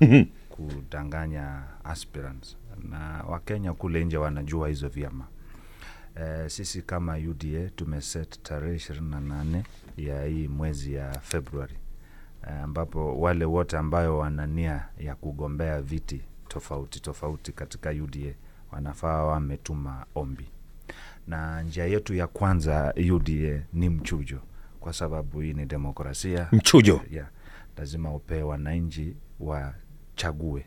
[0.59, 2.57] kudanganya aspirants.
[2.91, 5.27] Na wakenya kule nje wanajua hizo vyama.
[6.17, 9.63] E, sisi kama uda tumeset tarehe 28
[9.97, 11.75] ya hii mwezi ya februari
[12.43, 18.35] ambapo ambapo wale wote ambayo wana nia ya kugombea viti tofauti tofauti katika uda
[18.73, 20.49] wanafaa wametuma ombi.
[21.27, 24.41] Na njia yetu ya kwanza uda ni mchujo
[24.81, 26.49] kwa sababu hii ni demokrasia.
[26.53, 27.01] Mchujo?
[27.11, 27.29] Yeah,
[27.77, 29.17] lazima upee wananchi
[30.23, 30.65] wachague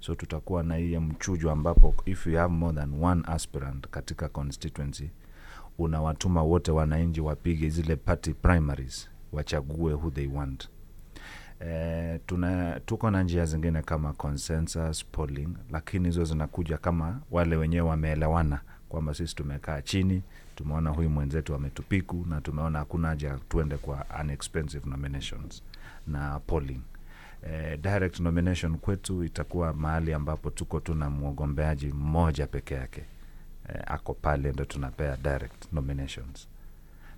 [0.00, 5.10] so tutakuwa na hiyo mchujo ambapo if you have more than one aspirant katika constituency
[5.78, 10.68] unawatuma wote wananchi wapige zile party primaries wachague who they want.
[11.60, 17.88] Eh, tuna tuko na njia zingine kama consensus polling lakini hizo zinakuja kama wale wenyewe
[17.88, 20.22] wameelewana kwamba sisi tumekaa chini
[20.56, 25.62] tumeona huyu mwenzetu ametupiku na tumeona hakuna haja tuende kwa unexpensive nominations
[26.06, 26.80] na polling
[27.46, 33.04] eh, direct nomination kwetu itakuwa mahali ambapo tuko tuna mgombeaji mmoja peke yake.
[33.68, 36.48] Eh, ako pale ndo tunapea direct nominations.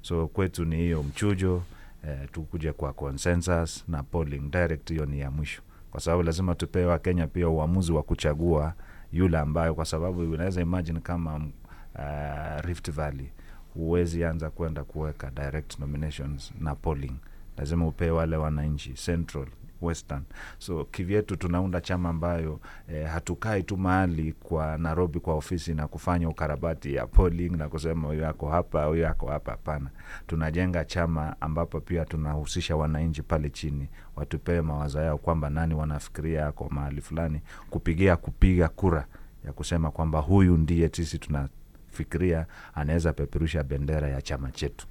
[0.02, 1.62] So kwetu ni hiyo mchujo
[2.08, 5.62] eh, tukuja kwa consensus na polling direct hiyo ni ya mwisho.
[5.90, 8.74] Kwa sababu lazima tupee wakenya pia uamuzi wa kuchagua
[9.12, 13.30] yule ambayo kwa sababu unaweza imagine kama uh, rift valley
[13.74, 17.12] huwezi anza kwenda kuweka direct nominations na polling.
[17.56, 19.46] Lazima upee wale wananchi central
[19.82, 20.22] western.
[20.58, 26.28] So kivyetu tunaunda chama ambayo eh, hatukai tu mahali kwa nairobi kwa ofisi na kufanya
[26.28, 29.50] ukarabati ya polling na kusema huyo ako hapa huyo ako hapa.
[29.52, 29.90] Hapana.
[30.26, 36.68] Tunajenga chama ambapo pia tunahusisha wananchi pale chini watupewe mawazo yao kwamba nani wanafikiria ako
[36.70, 37.40] mahali fulani
[37.70, 39.06] kupigia kupiga kura
[39.46, 44.86] ya kusema kwamba huyu ndiye sisi tunafikiria anaweza peperusha bendera ya chama chetu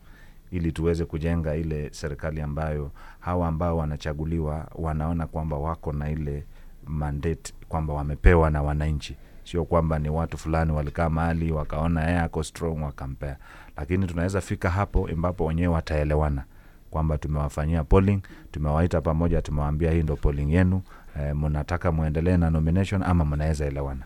[0.51, 6.43] ili tuweze kujenga ile serikali ambayo hawa ambao wanachaguliwa wanaona kwamba wako na ile
[6.87, 9.15] mandate kwamba wamepewa na wananchi.
[9.43, 13.37] Sio kwamba ni watu fulani walikaa mahali wakaona yeye ako strong wakampea.
[13.77, 16.43] Lakini tunaweza fika hapo ambapo wenyewe wataelewana
[16.91, 20.81] kwamba tumewafanyia polling tumewaita pamoja tumewaambia hii ndo polling yenu
[21.19, 24.01] e, mnataka muendelee na nomination ama mnaweza elewana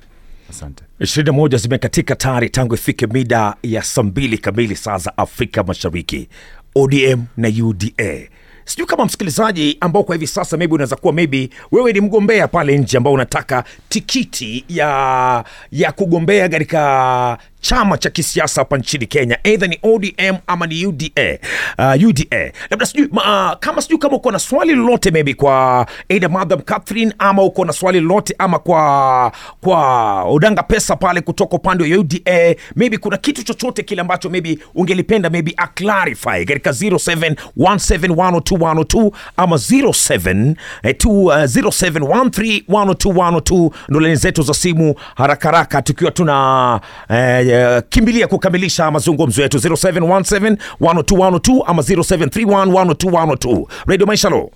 [0.50, 6.30] asante 21 zimekatika tayari tangu ifike mida ya saa mbili kamili saa za Afrika Mashariki.
[6.76, 8.20] ODM na UDA.
[8.66, 12.78] Sijui kama msikilizaji ambao kwa hivi sasa maybe unaweza kuwa maybe wewe ni mgombea pale
[12.78, 19.68] nje ambao unataka tikiti ya ya kugombea katika chama cha kisiasa hapa nchini Kenya, aidha
[19.68, 21.38] ni ODM ama ni UDA.
[21.78, 22.52] Uh, UDA.
[22.70, 27.14] Labda sijui uh, kama sijui kama uko na swali lolote maybe kwa aidha Madam Catherine
[27.20, 32.56] ama uko na swali lolote ama kwa kwa Odanga Pesa pale kutoka upande wa UDA,
[32.76, 40.56] maybe kuna kitu chochote kile ambacho maybe ungelipenda maybe a clarify katika 0717102102 ama 07
[40.84, 48.28] eh, uh, 0713102102 ndo laini zetu za simu haraka haraka tukiwa tuna eh, eh, kimbilia
[48.28, 54.50] kukamilisha mazungumzo yetu 0717102102 ama 0731102102 Radio Maisha lo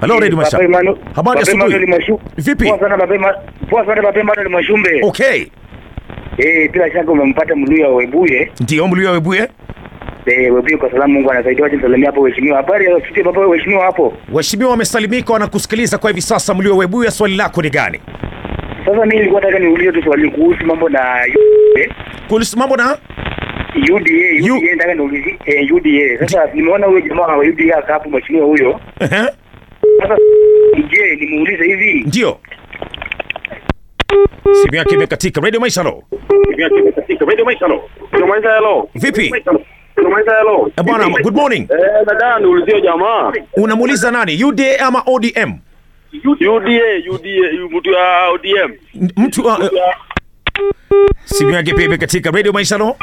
[0.00, 0.58] Hello Radio Maisha.
[1.14, 1.74] Habari asubuhi.
[2.36, 2.64] Vipi?
[2.68, 3.34] Poa sana Baba
[3.70, 5.00] poa sana Baba Emmanuel Mashumbe.
[5.02, 5.46] Okay.
[6.38, 8.52] Eh, bila shaka umempata Mluya Webuye.
[8.60, 9.48] Ndio Mluya webuye.
[10.26, 12.56] Eh, Webuye kwa salamu Mungu anasaidia wacha nisalimie hapo waheshimiwa.
[12.56, 14.14] Habari ya sisi baba waheshimiwa hapo.
[14.32, 18.00] Waheshimiwa wamesalimika wanakusikiliza kwa hivi sasa mlio webuye swali lako ni gani?
[18.86, 21.26] Sasa mimi nilikuwa nataka niulize tu swali kuhusu mambo na
[22.28, 22.98] Kuhusu mambo na
[23.92, 26.18] UDA, U- UDA nataka niulize eh, UDA.
[26.18, 28.80] Sasa nimeona huyo jamaa wa UDA hapa hapo mheshimiwa huyo.
[29.00, 29.10] Eh.
[30.00, 30.16] Sasa
[30.90, 32.04] je, nimuulize hivi.
[32.06, 32.38] Ndio.
[34.62, 35.40] Simu yake imekatika.
[35.40, 36.02] Radio Maisha lo.
[36.48, 37.24] Simu yake imekatika.
[37.24, 37.82] Radio Maisha lo.
[38.12, 38.88] Radio Maisha lo.
[38.94, 39.32] Vipi?
[40.84, 41.68] Bwana, good morning.
[41.70, 43.32] Eh, dada niulizie jamaa.
[43.56, 44.44] Unamuuliza nani?
[44.44, 45.52] UDA ama ODM?
[46.12, 48.72] UDA, UDA, mtu ya ODM.
[49.16, 49.58] Mtu uh,
[51.24, 52.96] simu yake pepe katika Radio Maisha no?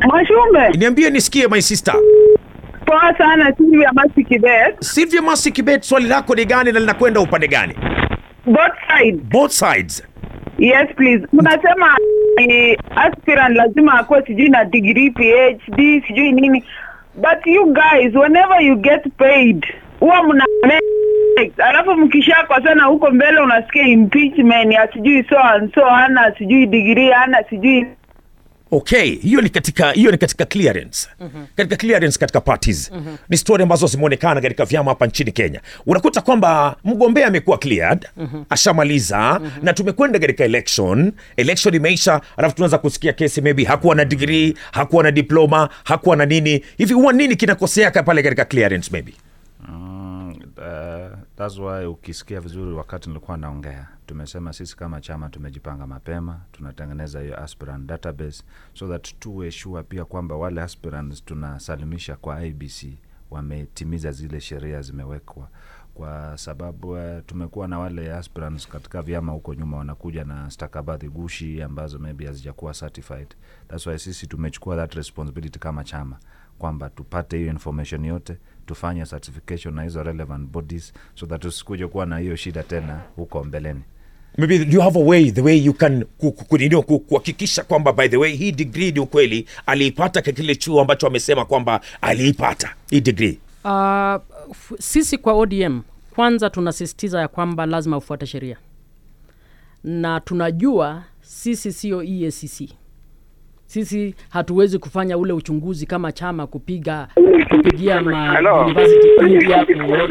[0.00, 1.94] Mwashumbe, Niambie nisikie my sister.
[2.86, 4.76] poa sana Sylvia Masi Kibet.
[4.80, 7.74] Sylvia Masi Kibet, swali lako ni gani na linakwenda upande gani?
[8.46, 9.20] Both sides.
[9.22, 10.02] Both sides.
[10.58, 11.26] Yes please.
[11.32, 11.96] Mnasema
[12.96, 16.64] aspirant lazima akuwe sijui na degree PhD sijui nini.
[17.14, 19.66] But you guys whenever you get paid
[20.00, 20.44] huwa mna
[21.58, 27.86] alafu mkishakosana huko mbele unasikia impeachment asijui so and so ana sijui degree ana sijui
[28.70, 31.08] Okay, hiyo ni katika hiyo ni katika clearance.
[31.56, 32.92] Katika clearance katika parties.
[33.28, 35.60] Ni story ambazo zimeonekana katika vyama hapa nchini Kenya.
[35.86, 38.08] Unakuta kwamba mgombea amekuwa cleared,
[38.50, 44.54] ashamaliza na tumekwenda katika election, election imeisha, alafu tunaanza kusikia kesi maybe hakuwa na degree,
[44.72, 46.64] hakuwa na diploma, hakuwa na nini.
[46.78, 49.12] Hivi huwa nini kinakoseaka pale katika clearance maybe?
[49.68, 53.88] Mm, uh, that's why ukisikia vizuri wakati nilikuwa naongea.
[54.06, 58.42] Tumesema sisi kama chama tumejipanga mapema tunatengeneza hiyo aspirant database
[58.74, 62.84] so that tuwe sure pia kwamba wale aspirants tunasalimisha kwa ibc
[63.30, 65.48] wametimiza zile sheria zimewekwa.
[65.94, 71.62] Kwa sababu uh, tumekuwa na wale aspirants katika vyama huko nyuma wanakuja na stakabadhi gushi
[71.62, 73.34] ambazo maybe hazijakuwa certified.
[73.68, 76.18] Thats why sisi tumechukua that responsibility kama chama
[76.58, 82.06] kwamba tupate hiyo information yote tufanye certification na hizo relevant bodies so that usikuje kuwa
[82.06, 83.80] na hiyo shida tena huko mbeleni.
[84.38, 87.92] Maybe you have a way the way you can ku- ku- ku- ku- kuhakikisha kwamba
[87.92, 92.74] by the way hii degree ni ukweli aliipata kwa kile chuo ambacho amesema kwamba aliipata
[92.90, 93.38] hii degree.
[93.64, 93.70] Uh,
[94.50, 95.82] f- sisi kwa ODM
[96.14, 98.56] kwanza tunasisitiza ya kwamba lazima ufuate sheria,
[99.84, 102.70] na tunajua sisi sio EACC.
[103.66, 107.08] Sisi hatuwezi kufanya ule uchunguzi kama chama kupiga
[107.50, 110.04] kupigia ma university India kujua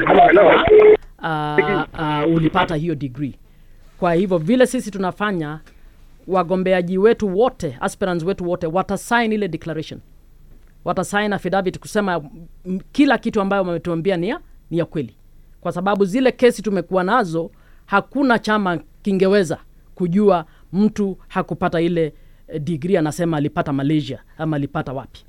[1.20, 3.36] uh, uh, ulipata hiyo degree.
[4.00, 5.60] Kwa hivyo vile sisi tunafanya,
[6.28, 10.00] wagombeaji wetu wote, aspirants wetu wote watasign ile declaration.
[10.86, 12.22] Watasign affidavit kusema
[12.92, 14.40] kila kitu ambayo wametuambia ni ya,
[14.72, 15.16] ni ya kweli,
[15.62, 17.52] kwa sababu zile kesi tumekuwa nazo,
[17.86, 19.58] hakuna chama kingeweza
[19.96, 22.14] kujua mtu hakupata ile
[22.60, 25.20] degree anasema alipata Malaysia ama alipata wapi.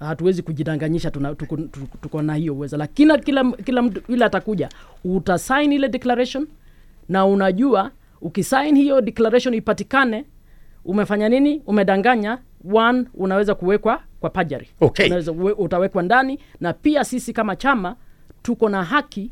[0.00, 1.56] Hatuwezi kujidanganyisha tuna, tuko,
[2.02, 4.68] tuko, na hiyo uwezo, lakini kila, kila mtu yule atakuja
[5.04, 6.46] utasign ile declaration
[7.08, 10.24] na unajua ukisign hiyo declaration ipatikane
[10.84, 12.38] umefanya nini umedanganya
[12.74, 15.06] one unaweza kuwekwa kwa pajari Okay.
[15.06, 17.96] unaweza utawekwa ndani na pia sisi kama chama
[18.42, 19.30] tuko na haki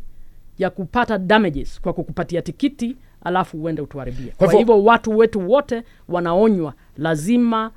[0.59, 2.97] ya kupata damages kwa kukupatia tikiti
[3.27, 4.33] alafu uende utuharibie.
[4.37, 6.75] Kwa kwa hivyo- watu wetu wote wanaonywa.
[6.97, 7.71] Lazima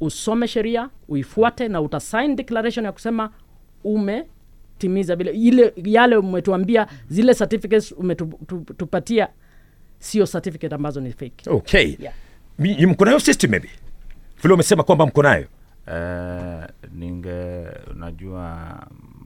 [0.00, 3.30] usome sheria uifuate na utasign declaration ya kusema
[3.84, 5.30] umetimiza vile.
[5.30, 9.28] Ile yale umetuambia zile certificates umetupatia
[9.98, 11.50] sio certificate ambazo ni fake.
[11.50, 11.96] Okay.
[11.98, 12.14] Yeah.
[12.88, 13.68] Mko nayo system maybe?
[14.42, 15.46] Vile umesema kwamba mko nayo.
[15.86, 18.58] Uh, ninge unajua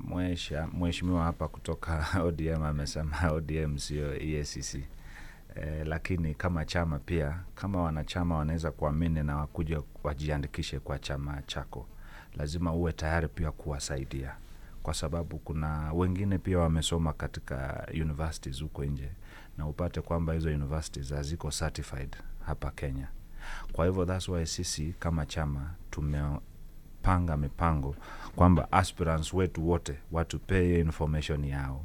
[0.05, 4.79] mwesha mheshimiwa hapa kutoka ODM amesema ODM sio EACC.
[5.63, 11.87] Eh, lakini kama chama pia kama wanachama wanaweza kuamini na wakuja wajiandikishe kwa chama chako,
[12.37, 14.35] lazima uwe tayari pia kuwasaidia,
[14.83, 19.13] kwa sababu kuna wengine pia wamesoma katika universities huko nje
[19.59, 22.17] na upate kwamba hizo universities haziko certified
[22.47, 23.09] hapa Kenya.
[23.73, 27.97] Kwa hivyo that's why sisi kama chama tumepanga mipango
[28.37, 31.85] kwamba aspirants wetu wote watupee information yao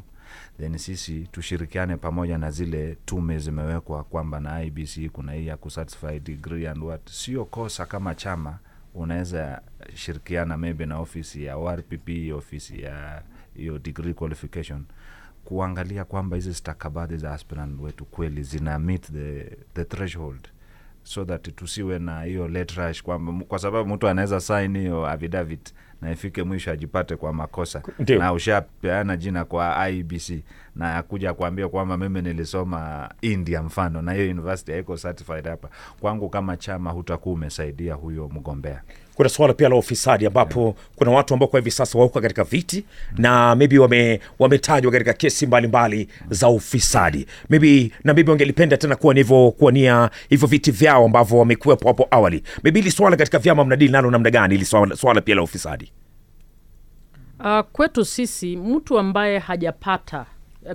[0.59, 6.19] then sisi tushirikiane pamoja na zile tume zimewekwa kwamba na IBC kuna hii ya kusatisfy
[6.19, 7.09] degree and what.
[7.09, 8.59] Sio kosa kama chama
[8.93, 9.61] unaweza
[9.93, 13.21] shirikiana maybe na ofisi ya ORPP, ofisi ya
[13.55, 14.83] hiyo degree qualification
[15.45, 20.47] kuangalia kwamba hizi stakabadhi za aspirant wetu kweli zina meet the, the threshold
[21.03, 26.11] so that tusiwe na hiyo letrash kwamba kwa sababu mtu anaweza sign hiyo affidavit na
[26.11, 28.19] ifike mwisho ajipate kwa makosa Ndiyo.
[28.19, 30.31] na ushapeana jina kwa IBC
[30.75, 35.69] na akuja kuambia kwamba mimi nilisoma India mfano na hiyo university haiko certified hapa.
[35.99, 38.81] Kwangu kama chama hutakuwa umesaidia huyo mgombea.
[39.15, 42.85] Kuna swala pia la ufisadi ambapo kuna watu ambao kwa hivi sasa wauka katika viti
[43.17, 47.27] na maybe wame, wametajwa katika kesi mbalimbali za ufisadi.
[47.49, 52.43] Maybe na maybe wangelipenda tena kuwa nivyo kuwania hivyo viti vyao ambavyo wamekuwepo hapo awali.
[52.63, 55.91] Maybe ili swala katika vyama mnadili nalo namna gani ili swala, swala pia la ufisadi?
[57.39, 60.25] Uh, kwetu sisi mtu ambaye hajapata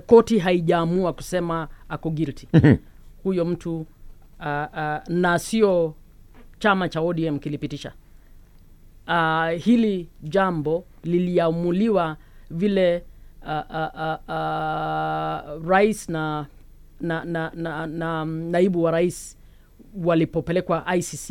[0.05, 2.47] koti haijaamua kusema ako guilty.
[3.23, 3.85] Huyo mtu uh,
[4.73, 5.95] uh, na sio
[6.59, 7.93] chama cha ODM kilipitisha.
[9.07, 12.17] Uh, hili jambo liliamuliwa
[12.51, 13.03] vile
[13.41, 16.45] uh, uh, uh, uh, rais na,
[17.01, 19.37] na, na, na, na naibu wa rais
[20.03, 21.29] walipopelekwa ICC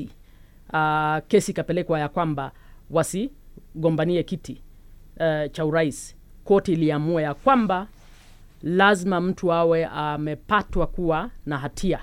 [0.72, 2.52] uh, kesi ikapelekwa ya kwamba
[2.90, 4.62] wasigombanie kiti
[5.20, 6.16] uh, cha urais.
[6.44, 7.86] Koti iliamua ya kwamba
[8.62, 12.00] lazima mtu awe amepatwa kuwa na hatia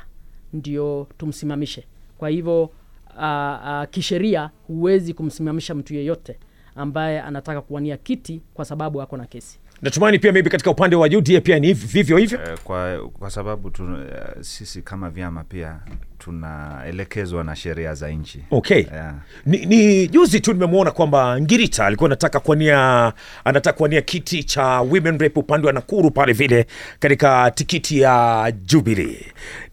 [0.54, 1.86] ndio tumsimamishe.
[2.18, 2.70] Kwa hivyo uh,
[3.18, 6.40] uh, kisheria huwezi kumsimamisha mtu yeyote
[6.76, 9.60] ambaye anataka kuwania kiti kwa sababu ako na kesi.
[9.82, 12.40] Natumaini pia maybe katika upande wa UDA pia ni vivyo hivyo.
[12.42, 15.80] Eh, kwa, kwa sababu tu, uh, sisi kama vyama pia
[16.20, 18.40] tunaelekezwa na sheria za nchi.
[18.52, 18.84] Okay.
[18.94, 19.14] Yeah.
[19.46, 23.14] ni, ni juzi tu nimemwona kwamba ngirita alikuwa anataka kuania
[23.46, 26.66] anataka kuania kiti cha women rep upande wa nakuru pale vile
[27.00, 29.18] katika tikiti ya jubilee.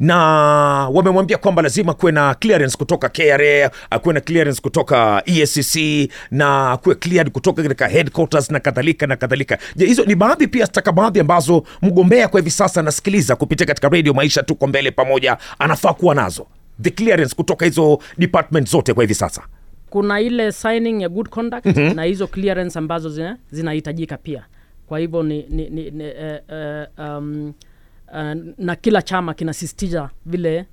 [0.01, 0.17] Na
[0.93, 6.95] wamemwambia kwamba lazima kuwe na clearance kutoka kra akuwe na clearance kutoka EACC na akuwe
[6.95, 9.59] cleared kutoka katika headquarters na kadhalika na kadhalika.
[9.77, 14.15] Je hizo ni baadhi pia stakabadhi ambazo mgombea kwa hivi sasa anasikiliza kupitia katika radio
[14.15, 16.32] maisha tuko mbele pamoja anafaa kuwa nazo
[16.83, 19.43] the clearance kutoka hizo department zote kwa hivi sasa.
[19.91, 21.95] Kuna ile signing ya good conduct mm-hmm.
[21.97, 24.45] na hizo clearance ambazo zina- zinahitajika pia.
[24.87, 27.53] Kwa hivyo ni, ni, ni, ni uh, uh, um,
[28.13, 30.67] uh, na kila chama kinasisitiza vile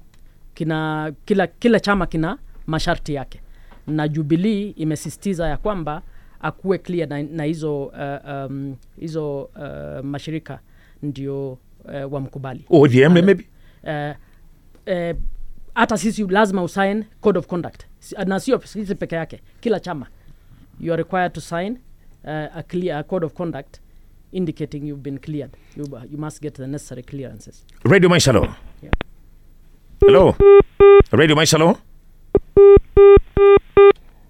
[0.54, 3.42] kina kila, kila chama kina masharti yake.
[3.88, 6.02] Na jubilii imesisitiza ya kwamba
[6.42, 10.60] akuwe clear na, na hizo uh, um, hizo uh, mashirika
[11.04, 12.66] ndio uh, wamkubali.
[12.70, 13.46] ODM maybe?
[13.84, 14.16] uh,
[14.86, 15.16] eh,
[15.80, 17.84] hata sisi lazima usign code of conduct.
[18.26, 20.08] Na sio sisi peke yake kila chama.
[20.80, 21.78] You are required to sign
[22.24, 23.80] uh, a, clear, a code of conduct
[24.32, 25.52] indicating you've been cleared.
[25.78, 27.66] You, you must get the necessary clearances.
[27.84, 28.48] Radio maisha lo
[28.84, 28.92] Yeah.
[30.06, 30.36] hello?
[31.12, 31.78] Radio maisha lo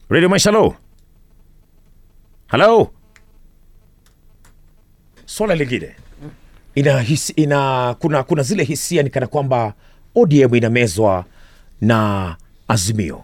[0.10, 0.76] radio maisha lo
[2.52, 2.92] hello?
[5.26, 5.96] Swala lingine.
[6.76, 9.74] Ina, his, ina kuna, kuna zile hisia ni kana kwamba
[10.16, 11.26] odm inamezwa
[11.82, 12.36] na
[12.68, 13.24] azimio.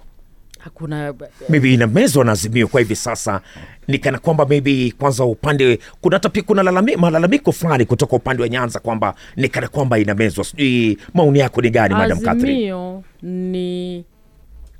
[0.60, 1.14] Hakuna
[1.50, 3.42] maybe inamezwa na azimio kwa hivi sasa.
[3.88, 8.50] Nikana kwamba maybe kwanza upande kuna hata pia kuna lalami, malalamiko fulani kutoka upande wa
[8.50, 10.44] nyanza kwamba nikana kwamba inamezwa.
[10.44, 12.54] Sijui maoni yako ni gani madam Catherine?
[12.54, 14.06] Azimio ni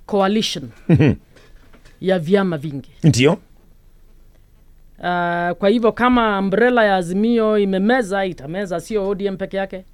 [0.06, 0.70] coalition
[2.02, 2.90] ya vyama vingi.
[3.04, 3.32] Ndio.
[5.00, 9.86] Uh, kwa hivyo kama umbrella ya azimio imemeza itameza sio odm peke yake.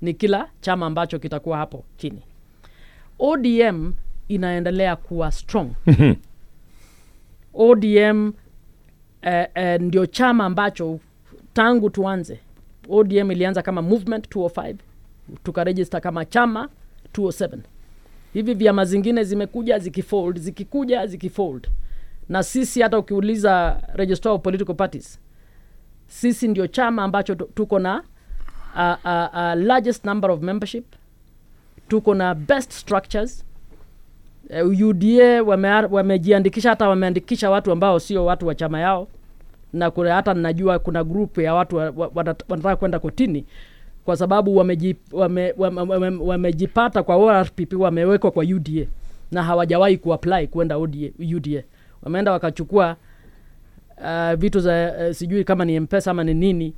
[0.00, 2.22] Ni kila chama ambacho kitakuwa hapo chini
[3.26, 3.92] odm
[4.28, 5.70] inaendelea kuwa strong.
[7.54, 8.32] Odm
[9.22, 10.98] eh, eh, ndio chama ambacho
[11.52, 12.40] tangu tuanze
[12.88, 14.74] odm ilianza kama movement 205
[15.44, 16.68] tukarejista kama chama
[17.14, 17.58] 207
[18.32, 21.68] hivi vyama zingine zimekuja zikifold zikikuja zikifold.
[22.28, 25.18] Na sisi hata ukiuliza registrar of political parties
[26.06, 28.02] sisi ndio chama ambacho tuko na
[28.74, 30.84] uh, uh, uh, largest number of membership
[31.92, 33.44] tuko na best structures.
[34.50, 39.08] Uh, uda wame- wamejiandikisha hata wameandikisha watu ambao sio watu wa chama yao.
[39.72, 43.44] Na kuna hata najua kuna grupu ya watu wa- wa- wanataka kwenda kotini
[44.04, 46.18] kwa sababu wamejipata wame- wame- wame-
[47.02, 48.86] kwa ORPP wamewekwa kwa UDA
[49.32, 51.62] na hawajawahi kuapply kwenda UDA
[52.02, 52.96] wameenda wakachukua
[53.98, 56.74] uh, vitu za uh, sijui kama ni mpesa ama ni nini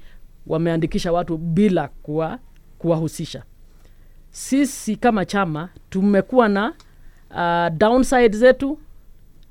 [0.47, 2.39] wameandikisha watu bila kuwa
[2.79, 3.43] kuwahusisha
[4.35, 6.73] sisi kama chama tumekuwa na
[7.31, 8.79] uh, downside zetu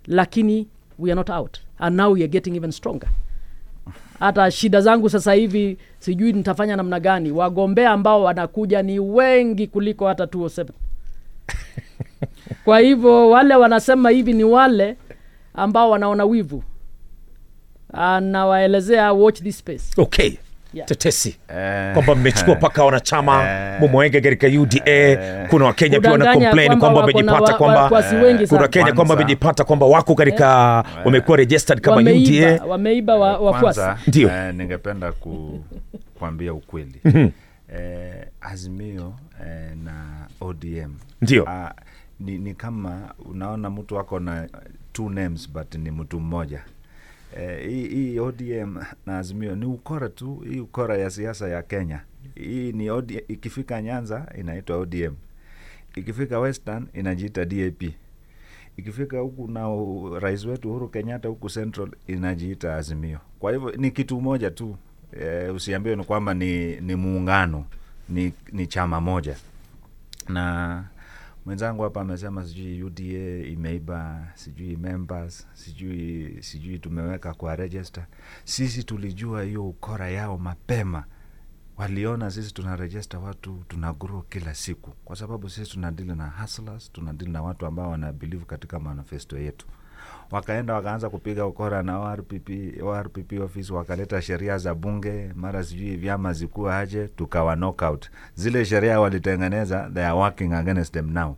[0.08, 0.68] lakini
[1.00, 1.58] we are not out.
[1.80, 3.10] And now we are getting even stronger.
[4.20, 7.32] Hata shida zangu sasa hivi sijui nitafanya namna gani.
[7.32, 10.66] Wagombea ambao wanakuja ni wengi kuliko hata 207
[12.66, 14.98] kwa hivyo wale wanasema hivi ni wale
[15.54, 16.64] ambao wanaona wivu.
[17.94, 19.84] Anawaelezea watch this space.
[19.98, 20.38] Okay
[20.74, 20.88] Yeah.
[20.88, 21.38] tetesi.
[21.48, 23.80] Eh, kwamba mmechukua mpaka wanachama Eh.
[24.22, 27.90] katika uda kuna wakenya pia wana complain kwamba wako wamejipata kwamba
[28.50, 33.82] kuna wakenya kwamba wamejipata kwamba wako katika wamekuwa registered kama wameiba, uda wameiba wa, wafuasi.
[34.08, 34.30] Ndio.
[34.30, 35.60] eh, ningependa ku,
[36.20, 37.02] kuambia ukweli.
[37.76, 39.14] Eh, azimio
[39.46, 39.94] eh, na
[40.42, 41.50] odm Ndio.
[41.50, 41.72] ah,
[42.20, 43.02] ni, ni kama
[43.32, 44.48] unaona mtu ako na
[44.94, 46.58] two names but ni mtu mmoja.
[46.58, 46.64] eh,
[47.70, 52.02] hii eh, odm na azimio ni ukora tu hii ukora ya siasa ya kenya
[52.36, 55.14] hii ni ODM, ikifika nyanza inaitwa odm
[55.96, 57.84] ikifika western inajiita dap
[58.78, 59.68] ikifika huku na
[60.20, 63.20] rais wetu Uhuru Kenyatta huku Central inajiita Azimio.
[63.40, 64.78] Kwa hivyo ni kitu moja tu
[65.22, 67.66] eh, usiambiwe ni kwamba ni, ni muungano
[68.10, 69.36] ni, ni chama moja.
[70.30, 70.84] Na
[71.46, 78.06] mwenzangu hapa amesema sijui UDA imeiba sijui members sijui sijui tumeweka kwa register.
[78.44, 81.06] Sisi tulijua hiyo ukora yao mapema.
[81.78, 84.92] Waliona sisi tuna register watu tuna grow kila siku.
[85.06, 89.68] Kwa sababu sisi tunadili na hustlers tunadili na watu ambao wana believe katika manifesto yetu
[90.32, 92.50] wakaenda wakaanza kupiga ukora na ORPP,
[92.84, 98.10] ORPP office wakaleta sheria za bunge mara sijui vyama zikuwa aje tukawa knockout.
[98.36, 101.36] Zile sheria walitengeneza they are working against them now.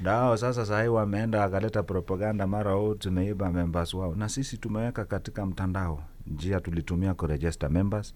[0.00, 4.14] Dao sasa sahii wameenda wakaleta propaganda mara huu tumeiba members wao.
[4.14, 8.14] Na sisi tumeweka katika mtandao njia tulitumia kuregister members.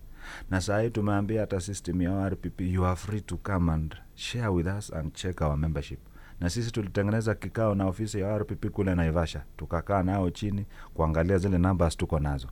[0.51, 4.67] Na sahii tumeambia hata system ya ORPP you are free to come and share with
[4.79, 5.99] us and check our membership
[6.41, 11.59] na sisi tulitengeneza kikao na ofisi ya RPP kule Naivasha tukakaa nao chini kuangalia zile
[11.59, 12.49] numbers tuko nazo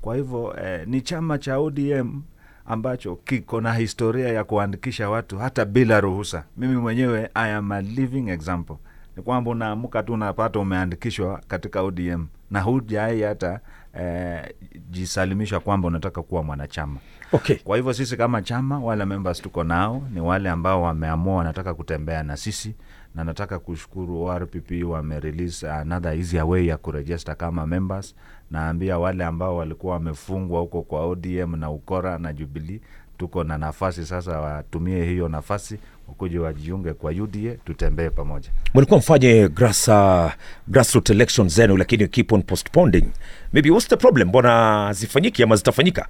[0.00, 2.22] kwa hivyo eh, ni chama cha ODM
[2.66, 6.44] ambacho kiko na historia ya kuandikisha watu hata bila ruhusa.
[6.56, 8.76] Mimi mwenyewe I am a living example.
[9.16, 13.60] Ni kwamba unaamka tu unapata umeandikishwa katika ODM na hujai hata
[14.00, 14.54] eh,
[14.90, 16.96] jisalimisha kwamba unataka kuwa mwanachama.
[17.32, 21.74] okay Kwa hivyo sisi kama chama, wale members tuko nao ni wale ambao wameamua wanataka
[21.74, 22.74] kutembea na sisi,
[23.14, 28.14] na nataka kushukuru ORPP wamerelease another easy way ya kuregister kama members.
[28.50, 32.80] Naambia wale ambao walikuwa wamefungwa huko kwa ODM na ukora na Jubilee,
[33.18, 38.50] tuko na nafasi sasa, watumie hiyo nafasi wakuje wajiunge kwa UDA, tutembee pamoja.
[38.74, 40.30] mlikuwa mfanye grass, uh,
[40.68, 43.04] grassroots election zenu lakini keep on postponing
[43.52, 46.08] maybe what's the problem mbona zifanyiki ama zitafanyika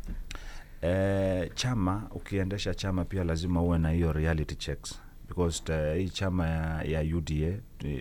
[0.83, 6.47] E, chama ukiendesha chama pia lazima uwe na hiyo reality checks because uh, hii chama
[6.47, 7.59] ya, ya UDA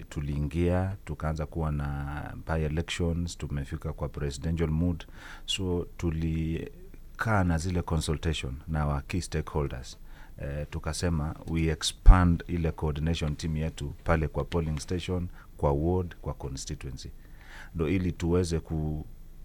[0.10, 5.06] tuliingia tukaanza kuwa na by elections, tumefika kwa presidential mood,
[5.46, 9.98] so tulikaa na zile consultation na wa key stakeholders.
[10.38, 15.28] Uh, tukasema we expand ile coordination team yetu pale kwa polling station,
[15.58, 17.10] kwa ward, kwa constituency.
[17.76, 18.60] Ndo ili tuweze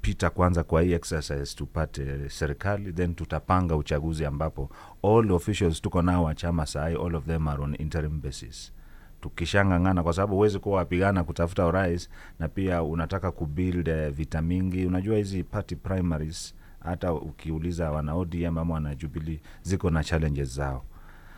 [0.04, 4.70] kupita kwanza kwa hii exercise tupate serikali then tutapanga uchaguzi ambapo
[5.02, 8.72] all officials tuko nao wa chama sahii all of them are on interim basis.
[9.20, 14.86] Tukishangangana kwa sababu huwezi kuwa wapigana kutafuta urais na pia unataka kubuild eh, vita mingi.
[14.86, 20.84] Unajua hizi party primaries hata ukiuliza wana odm ama wana jubilee ziko na challenges zao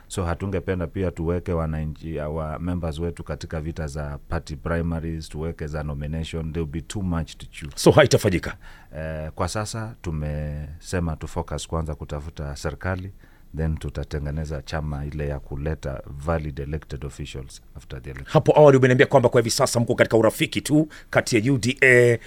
[0.09, 5.83] so hatungependa pia tuweke wananchi wa members wetu katika vita za party primaries tuweke za
[5.83, 7.73] nomination there will be too much to choose.
[7.77, 8.57] So haitafanyika.
[8.97, 13.13] Eh, kwa sasa tumesema tu focus kwanza kutafuta serikali
[13.57, 18.33] then tutatengeneza chama ile ya kuleta valid elected officials after the election.
[18.33, 22.19] Hapo awali umeniambia kwamba kwa hivi sasa mko katika urafiki tu kati ya uda eh,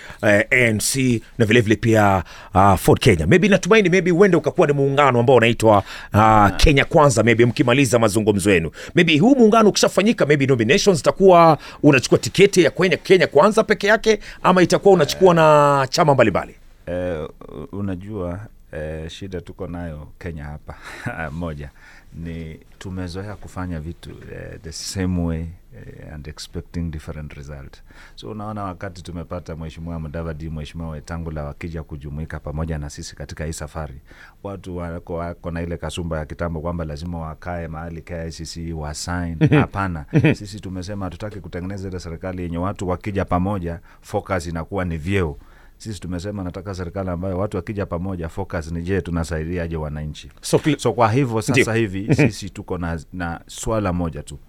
[0.52, 0.96] anc
[1.38, 2.24] na vilevile vile pia
[2.56, 3.28] uh, ford kenya.
[3.28, 8.52] Maybe natumaini maybe uende ukakuwa ni muungano ambao unaitwa uh, kenya kwanza maybe mkimaliza mazungumzo
[8.52, 8.72] yenu.
[8.96, 14.20] Maybe huu muungano ukishafanyika maybe nominations itakuwa unachukua tiketi ya Kenya, kenya kwanza peke yake
[14.44, 16.56] ama itakuwa unachukua na chama mbalimbali?
[16.88, 17.28] Eh,
[17.72, 18.40] unajua
[18.72, 20.76] Eh, shida tuko nayo Kenya hapa
[21.32, 21.70] moja
[22.14, 25.40] ni tumezoea kufanya vitu eh, the same way
[25.76, 27.78] eh, and expecting different result.
[28.16, 33.54] So unaona wakati tumepata Mheshimiwa Mudavadi, Mheshimiwa Wetangula wakija kujumuika pamoja na sisi katika hii
[33.54, 34.00] safari,
[34.44, 39.38] watu wako, wako na ile kasumba ya kitambo kwamba lazima wakae mahali KICC wasign.
[39.62, 40.06] Hapana,
[40.36, 45.38] sisi tumesema hatutaki kutengeneza ile serikali yenye watu wakija pamoja focus inakuwa ni vyeo
[45.80, 50.32] sisi tumesema nataka serikali ambayo watu wakija pamoja focus ni je tunasaidiaje wananchi?
[50.42, 54.40] So, so kwa hivyo sasa hivi sisi tuko na, na swala moja tu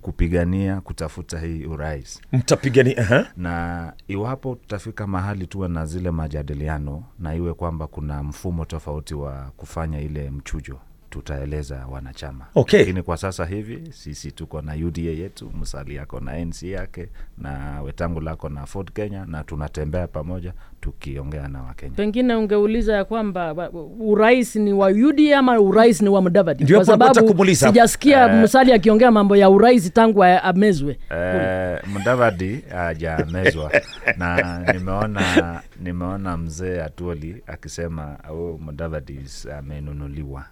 [0.00, 2.20] kupigania kutafuta hii urais.
[2.32, 3.26] Mtapigania uh-huh.
[3.36, 9.52] na iwapo tutafika mahali tuwe na zile majadiliano na iwe kwamba kuna mfumo tofauti wa
[9.56, 10.78] kufanya ile mchujo
[11.14, 12.78] tutaeleza wanachama Okay.
[12.80, 17.08] lakini kwa sasa hivi sisi tuko na uda yetu msali yako na nc yake
[17.38, 23.04] na wetangu lako na ford kenya na tunatembea pamoja tukiongea na wakenya pengine ungeuliza ya
[23.04, 28.32] kwamba wa- urais ni wa UDA ama urais ni wa Mudavadi, kwa sababu sijasikia uh,
[28.32, 30.98] Musali akiongea mambo ya urais tangu amezwe.
[31.10, 33.72] Uh, Mudavadi hajamezwa
[34.18, 40.44] na nimeona nimeona mzee Atuoli akisema oh, Mudavadi is- amenunuliwa.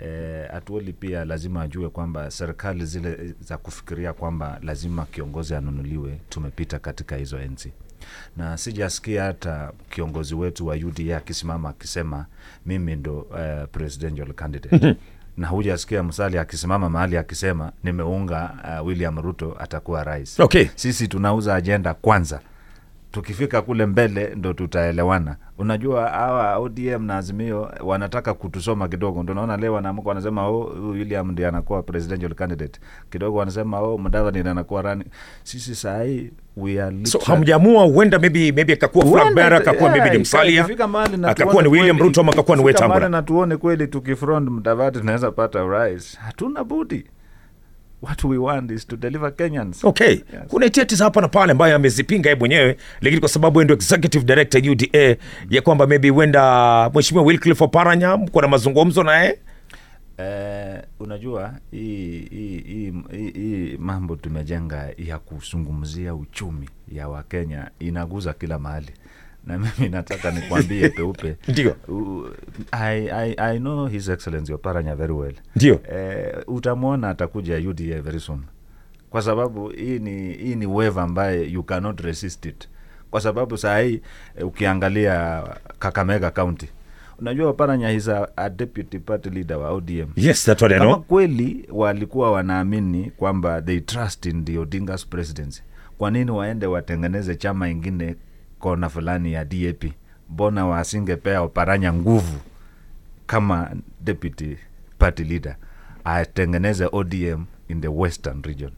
[0.00, 6.78] Eh, Atuoli pia lazima ajue kwamba serikali zile za kufikiria kwamba lazima kiongozi anunuliwe tumepita
[6.78, 7.72] katika hizo enzi
[8.36, 12.26] na sijasikia hata kiongozi wetu wa UDA akisimama akisema
[12.66, 14.96] mimi ndo uh, presidential candidate
[15.36, 20.40] na hujasikia Musali akisimama mahali akisema nimeunga uh, William Ruto atakuwa rais.
[20.40, 20.66] Okay.
[20.74, 22.40] Sisi tunauza ajenda kwanza,
[23.12, 25.36] tukifika kule mbele ndo tutaelewana.
[25.58, 31.30] Unajua hawa ODM na Azimio wanataka kutusoma kidogo, ndo naona leo wanaamka wanasema oh, William
[31.32, 32.80] ndiye anakuwa presidential candidate,
[33.10, 35.04] kidogo wanasema oh, Mudavadi ndiye anakuwa rani.
[35.42, 39.98] Sisi saa hii we are so hamjamua, huenda maybe maybe akakuwa Huenda Flambert akakuwa yeah,
[39.98, 40.66] maybe ni Musalia
[41.26, 46.18] akakuwa William Ruto ama akakuwa ni Wetangula na tuone kweli tukifront Mudavadi tunaweza pata urais,
[46.18, 47.04] hatuna budi.
[48.02, 49.84] What we want is to deliver Kenyans.
[49.84, 50.16] okay.
[50.48, 54.24] Kuna iteti za hapa na pale ambayo amezipinga yeye mwenyewe lakini kwa sababu ndio executive
[54.24, 55.16] director uda
[55.50, 59.38] ya kwamba maybe huenda mheshimiwa Wycliffe Oparanya mko na mazungumzo naye
[60.18, 68.32] Eh, unajua hii hii hii hii- hii mambo tumejenga ya kuzungumzia uchumi ya Wakenya inaguza
[68.32, 68.90] kila mahali
[69.48, 71.36] na mimi nataka nikwambie peupe.
[71.48, 71.76] Ndio.
[72.72, 75.34] I, I, I know his excellence Oparanya very well.
[75.56, 75.80] Ndio.
[75.92, 78.40] eh, utamwona atakuja UDA very soon.
[79.10, 82.68] Kwa sababu hii ni hii ni wave ambaye you cannot resist it.
[83.10, 84.00] Kwa sababu saa hii
[84.38, 85.44] eh, ukiangalia
[85.78, 86.68] Kakamega County.
[87.18, 90.90] Unajua Oparanya is a, a deputy party leader wa ODM yes that's what I kama
[90.92, 91.02] know.
[91.04, 95.62] kweli walikuwa wanaamini kwamba they trust in the Odinga's presidency,
[95.98, 98.14] kwa nini waende watengeneze chama ingine
[98.58, 99.84] kona fulani ya DAP?
[100.30, 102.38] Mbona wasingepea Oparanya nguvu
[103.26, 104.56] kama deputy
[104.98, 105.56] party leader
[106.04, 108.70] atengeneze ODM in the western region?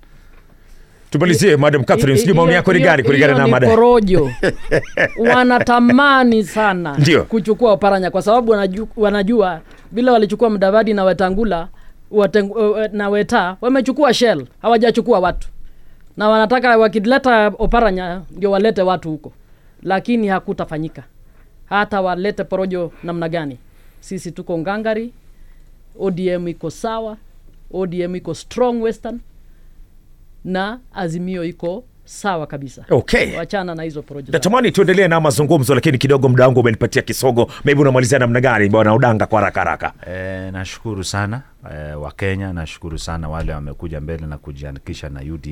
[1.11, 4.31] tumalizie madam Catherine sijui maoni yako ni gani kulingana na mada porojo
[5.35, 7.25] wanatamani sana Ndiyo.
[7.25, 9.61] kuchukua Oparanya kwa sababu wanajua, wanajua
[9.93, 11.69] bila walichukua Mdavadi na Wetangula
[12.11, 12.51] wateng,
[12.93, 15.49] na Weta wamechukua Shell, hawajachukua watu,
[16.17, 19.33] na wanataka wakileta Oparanya ndio walete watu huko,
[19.83, 21.05] lakini hakutafanyika.
[21.69, 23.59] Hata walete porojo namna gani,
[24.01, 25.13] sisi tuko ngangari.
[25.99, 27.17] ODM iko sawa,
[27.73, 29.21] ODM iko strong western
[30.45, 32.85] na Azimio iko sawa kabisa.
[32.91, 33.37] Okay.
[33.37, 34.33] wachana na hizo project.
[34.33, 38.95] natamani tuendelee na mazungumzo lakini kidogo muda wangu umenipatia kisogo maybe unamalizia namna gani bwana
[38.95, 41.43] udanga kwa haraka haraka E, nashukuru sana
[41.75, 45.51] e, Wakenya, nashukuru sana wale wamekuja mbele na kujiandikisha na UDA.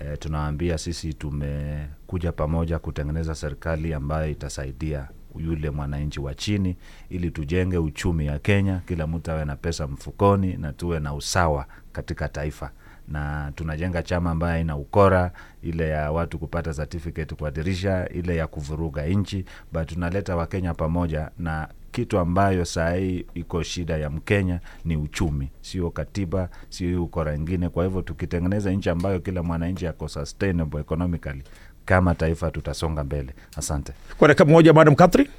[0.00, 6.76] E, tunawaambia sisi tumekuja pamoja kutengeneza serikali ambayo itasaidia yule mwananchi wa chini,
[7.10, 11.66] ili tujenge uchumi ya Kenya, kila mtu awe na pesa mfukoni na tuwe na usawa
[11.92, 12.70] katika taifa
[13.08, 15.30] na tunajenga chama ambayo ina ukora,
[15.62, 21.30] ile ya watu kupata certificate kwa dirisha, ile ya kuvuruga nchi, but tunaleta Wakenya pamoja
[21.38, 26.94] na kitu ambayo saa hii iko shida ya Mkenya ni uchumi, sio katiba, sio hii
[26.94, 27.68] ukora ingine.
[27.68, 31.42] Kwa hivyo tukitengeneza nchi ambayo kila mwananchi ako sustainable economically,
[31.84, 33.34] kama taifa tutasonga mbele.
[33.56, 33.92] Asante.
[34.18, 35.30] kwa dakika moja madam Catherine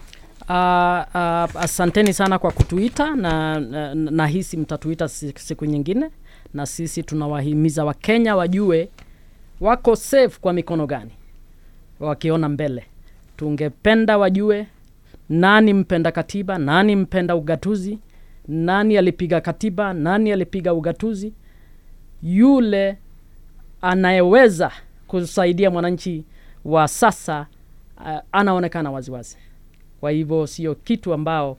[0.42, 6.10] Uh, uh, asanteni sana kwa kutuita na, na, nahisi mtatuita siku nyingine,
[6.56, 8.90] na sisi tunawahimiza Wakenya wajue
[9.62, 11.12] wako safe kwa mikono gani
[12.00, 12.84] wakiona mbele.
[13.38, 14.68] Tungependa wajue
[15.30, 18.00] nani mpenda katiba, nani mpenda ugatuzi,
[18.48, 21.34] nani alipiga katiba, nani alipiga ugatuzi.
[22.24, 22.98] Yule
[23.82, 24.72] anayeweza
[25.08, 26.26] kusaidia mwananchi
[26.66, 27.48] wa sasa
[27.98, 29.38] uh, anaonekana waziwazi
[30.00, 31.58] kwa hivyo sio kitu ambao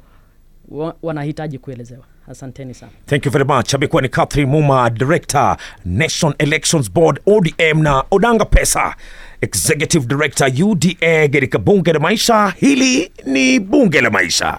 [1.03, 2.05] wanahitaji kuelezewa.
[2.31, 2.93] Asanteni sana.
[3.07, 3.75] Thank you very much.
[3.75, 8.95] Amekuwa ni Catherine Muma, Director Nation Elections Board ODM, na Odanga Pesa,
[9.41, 12.55] Executive Director UDA katika bunge la maisha.
[12.57, 14.59] Hili ni bunge la maisha.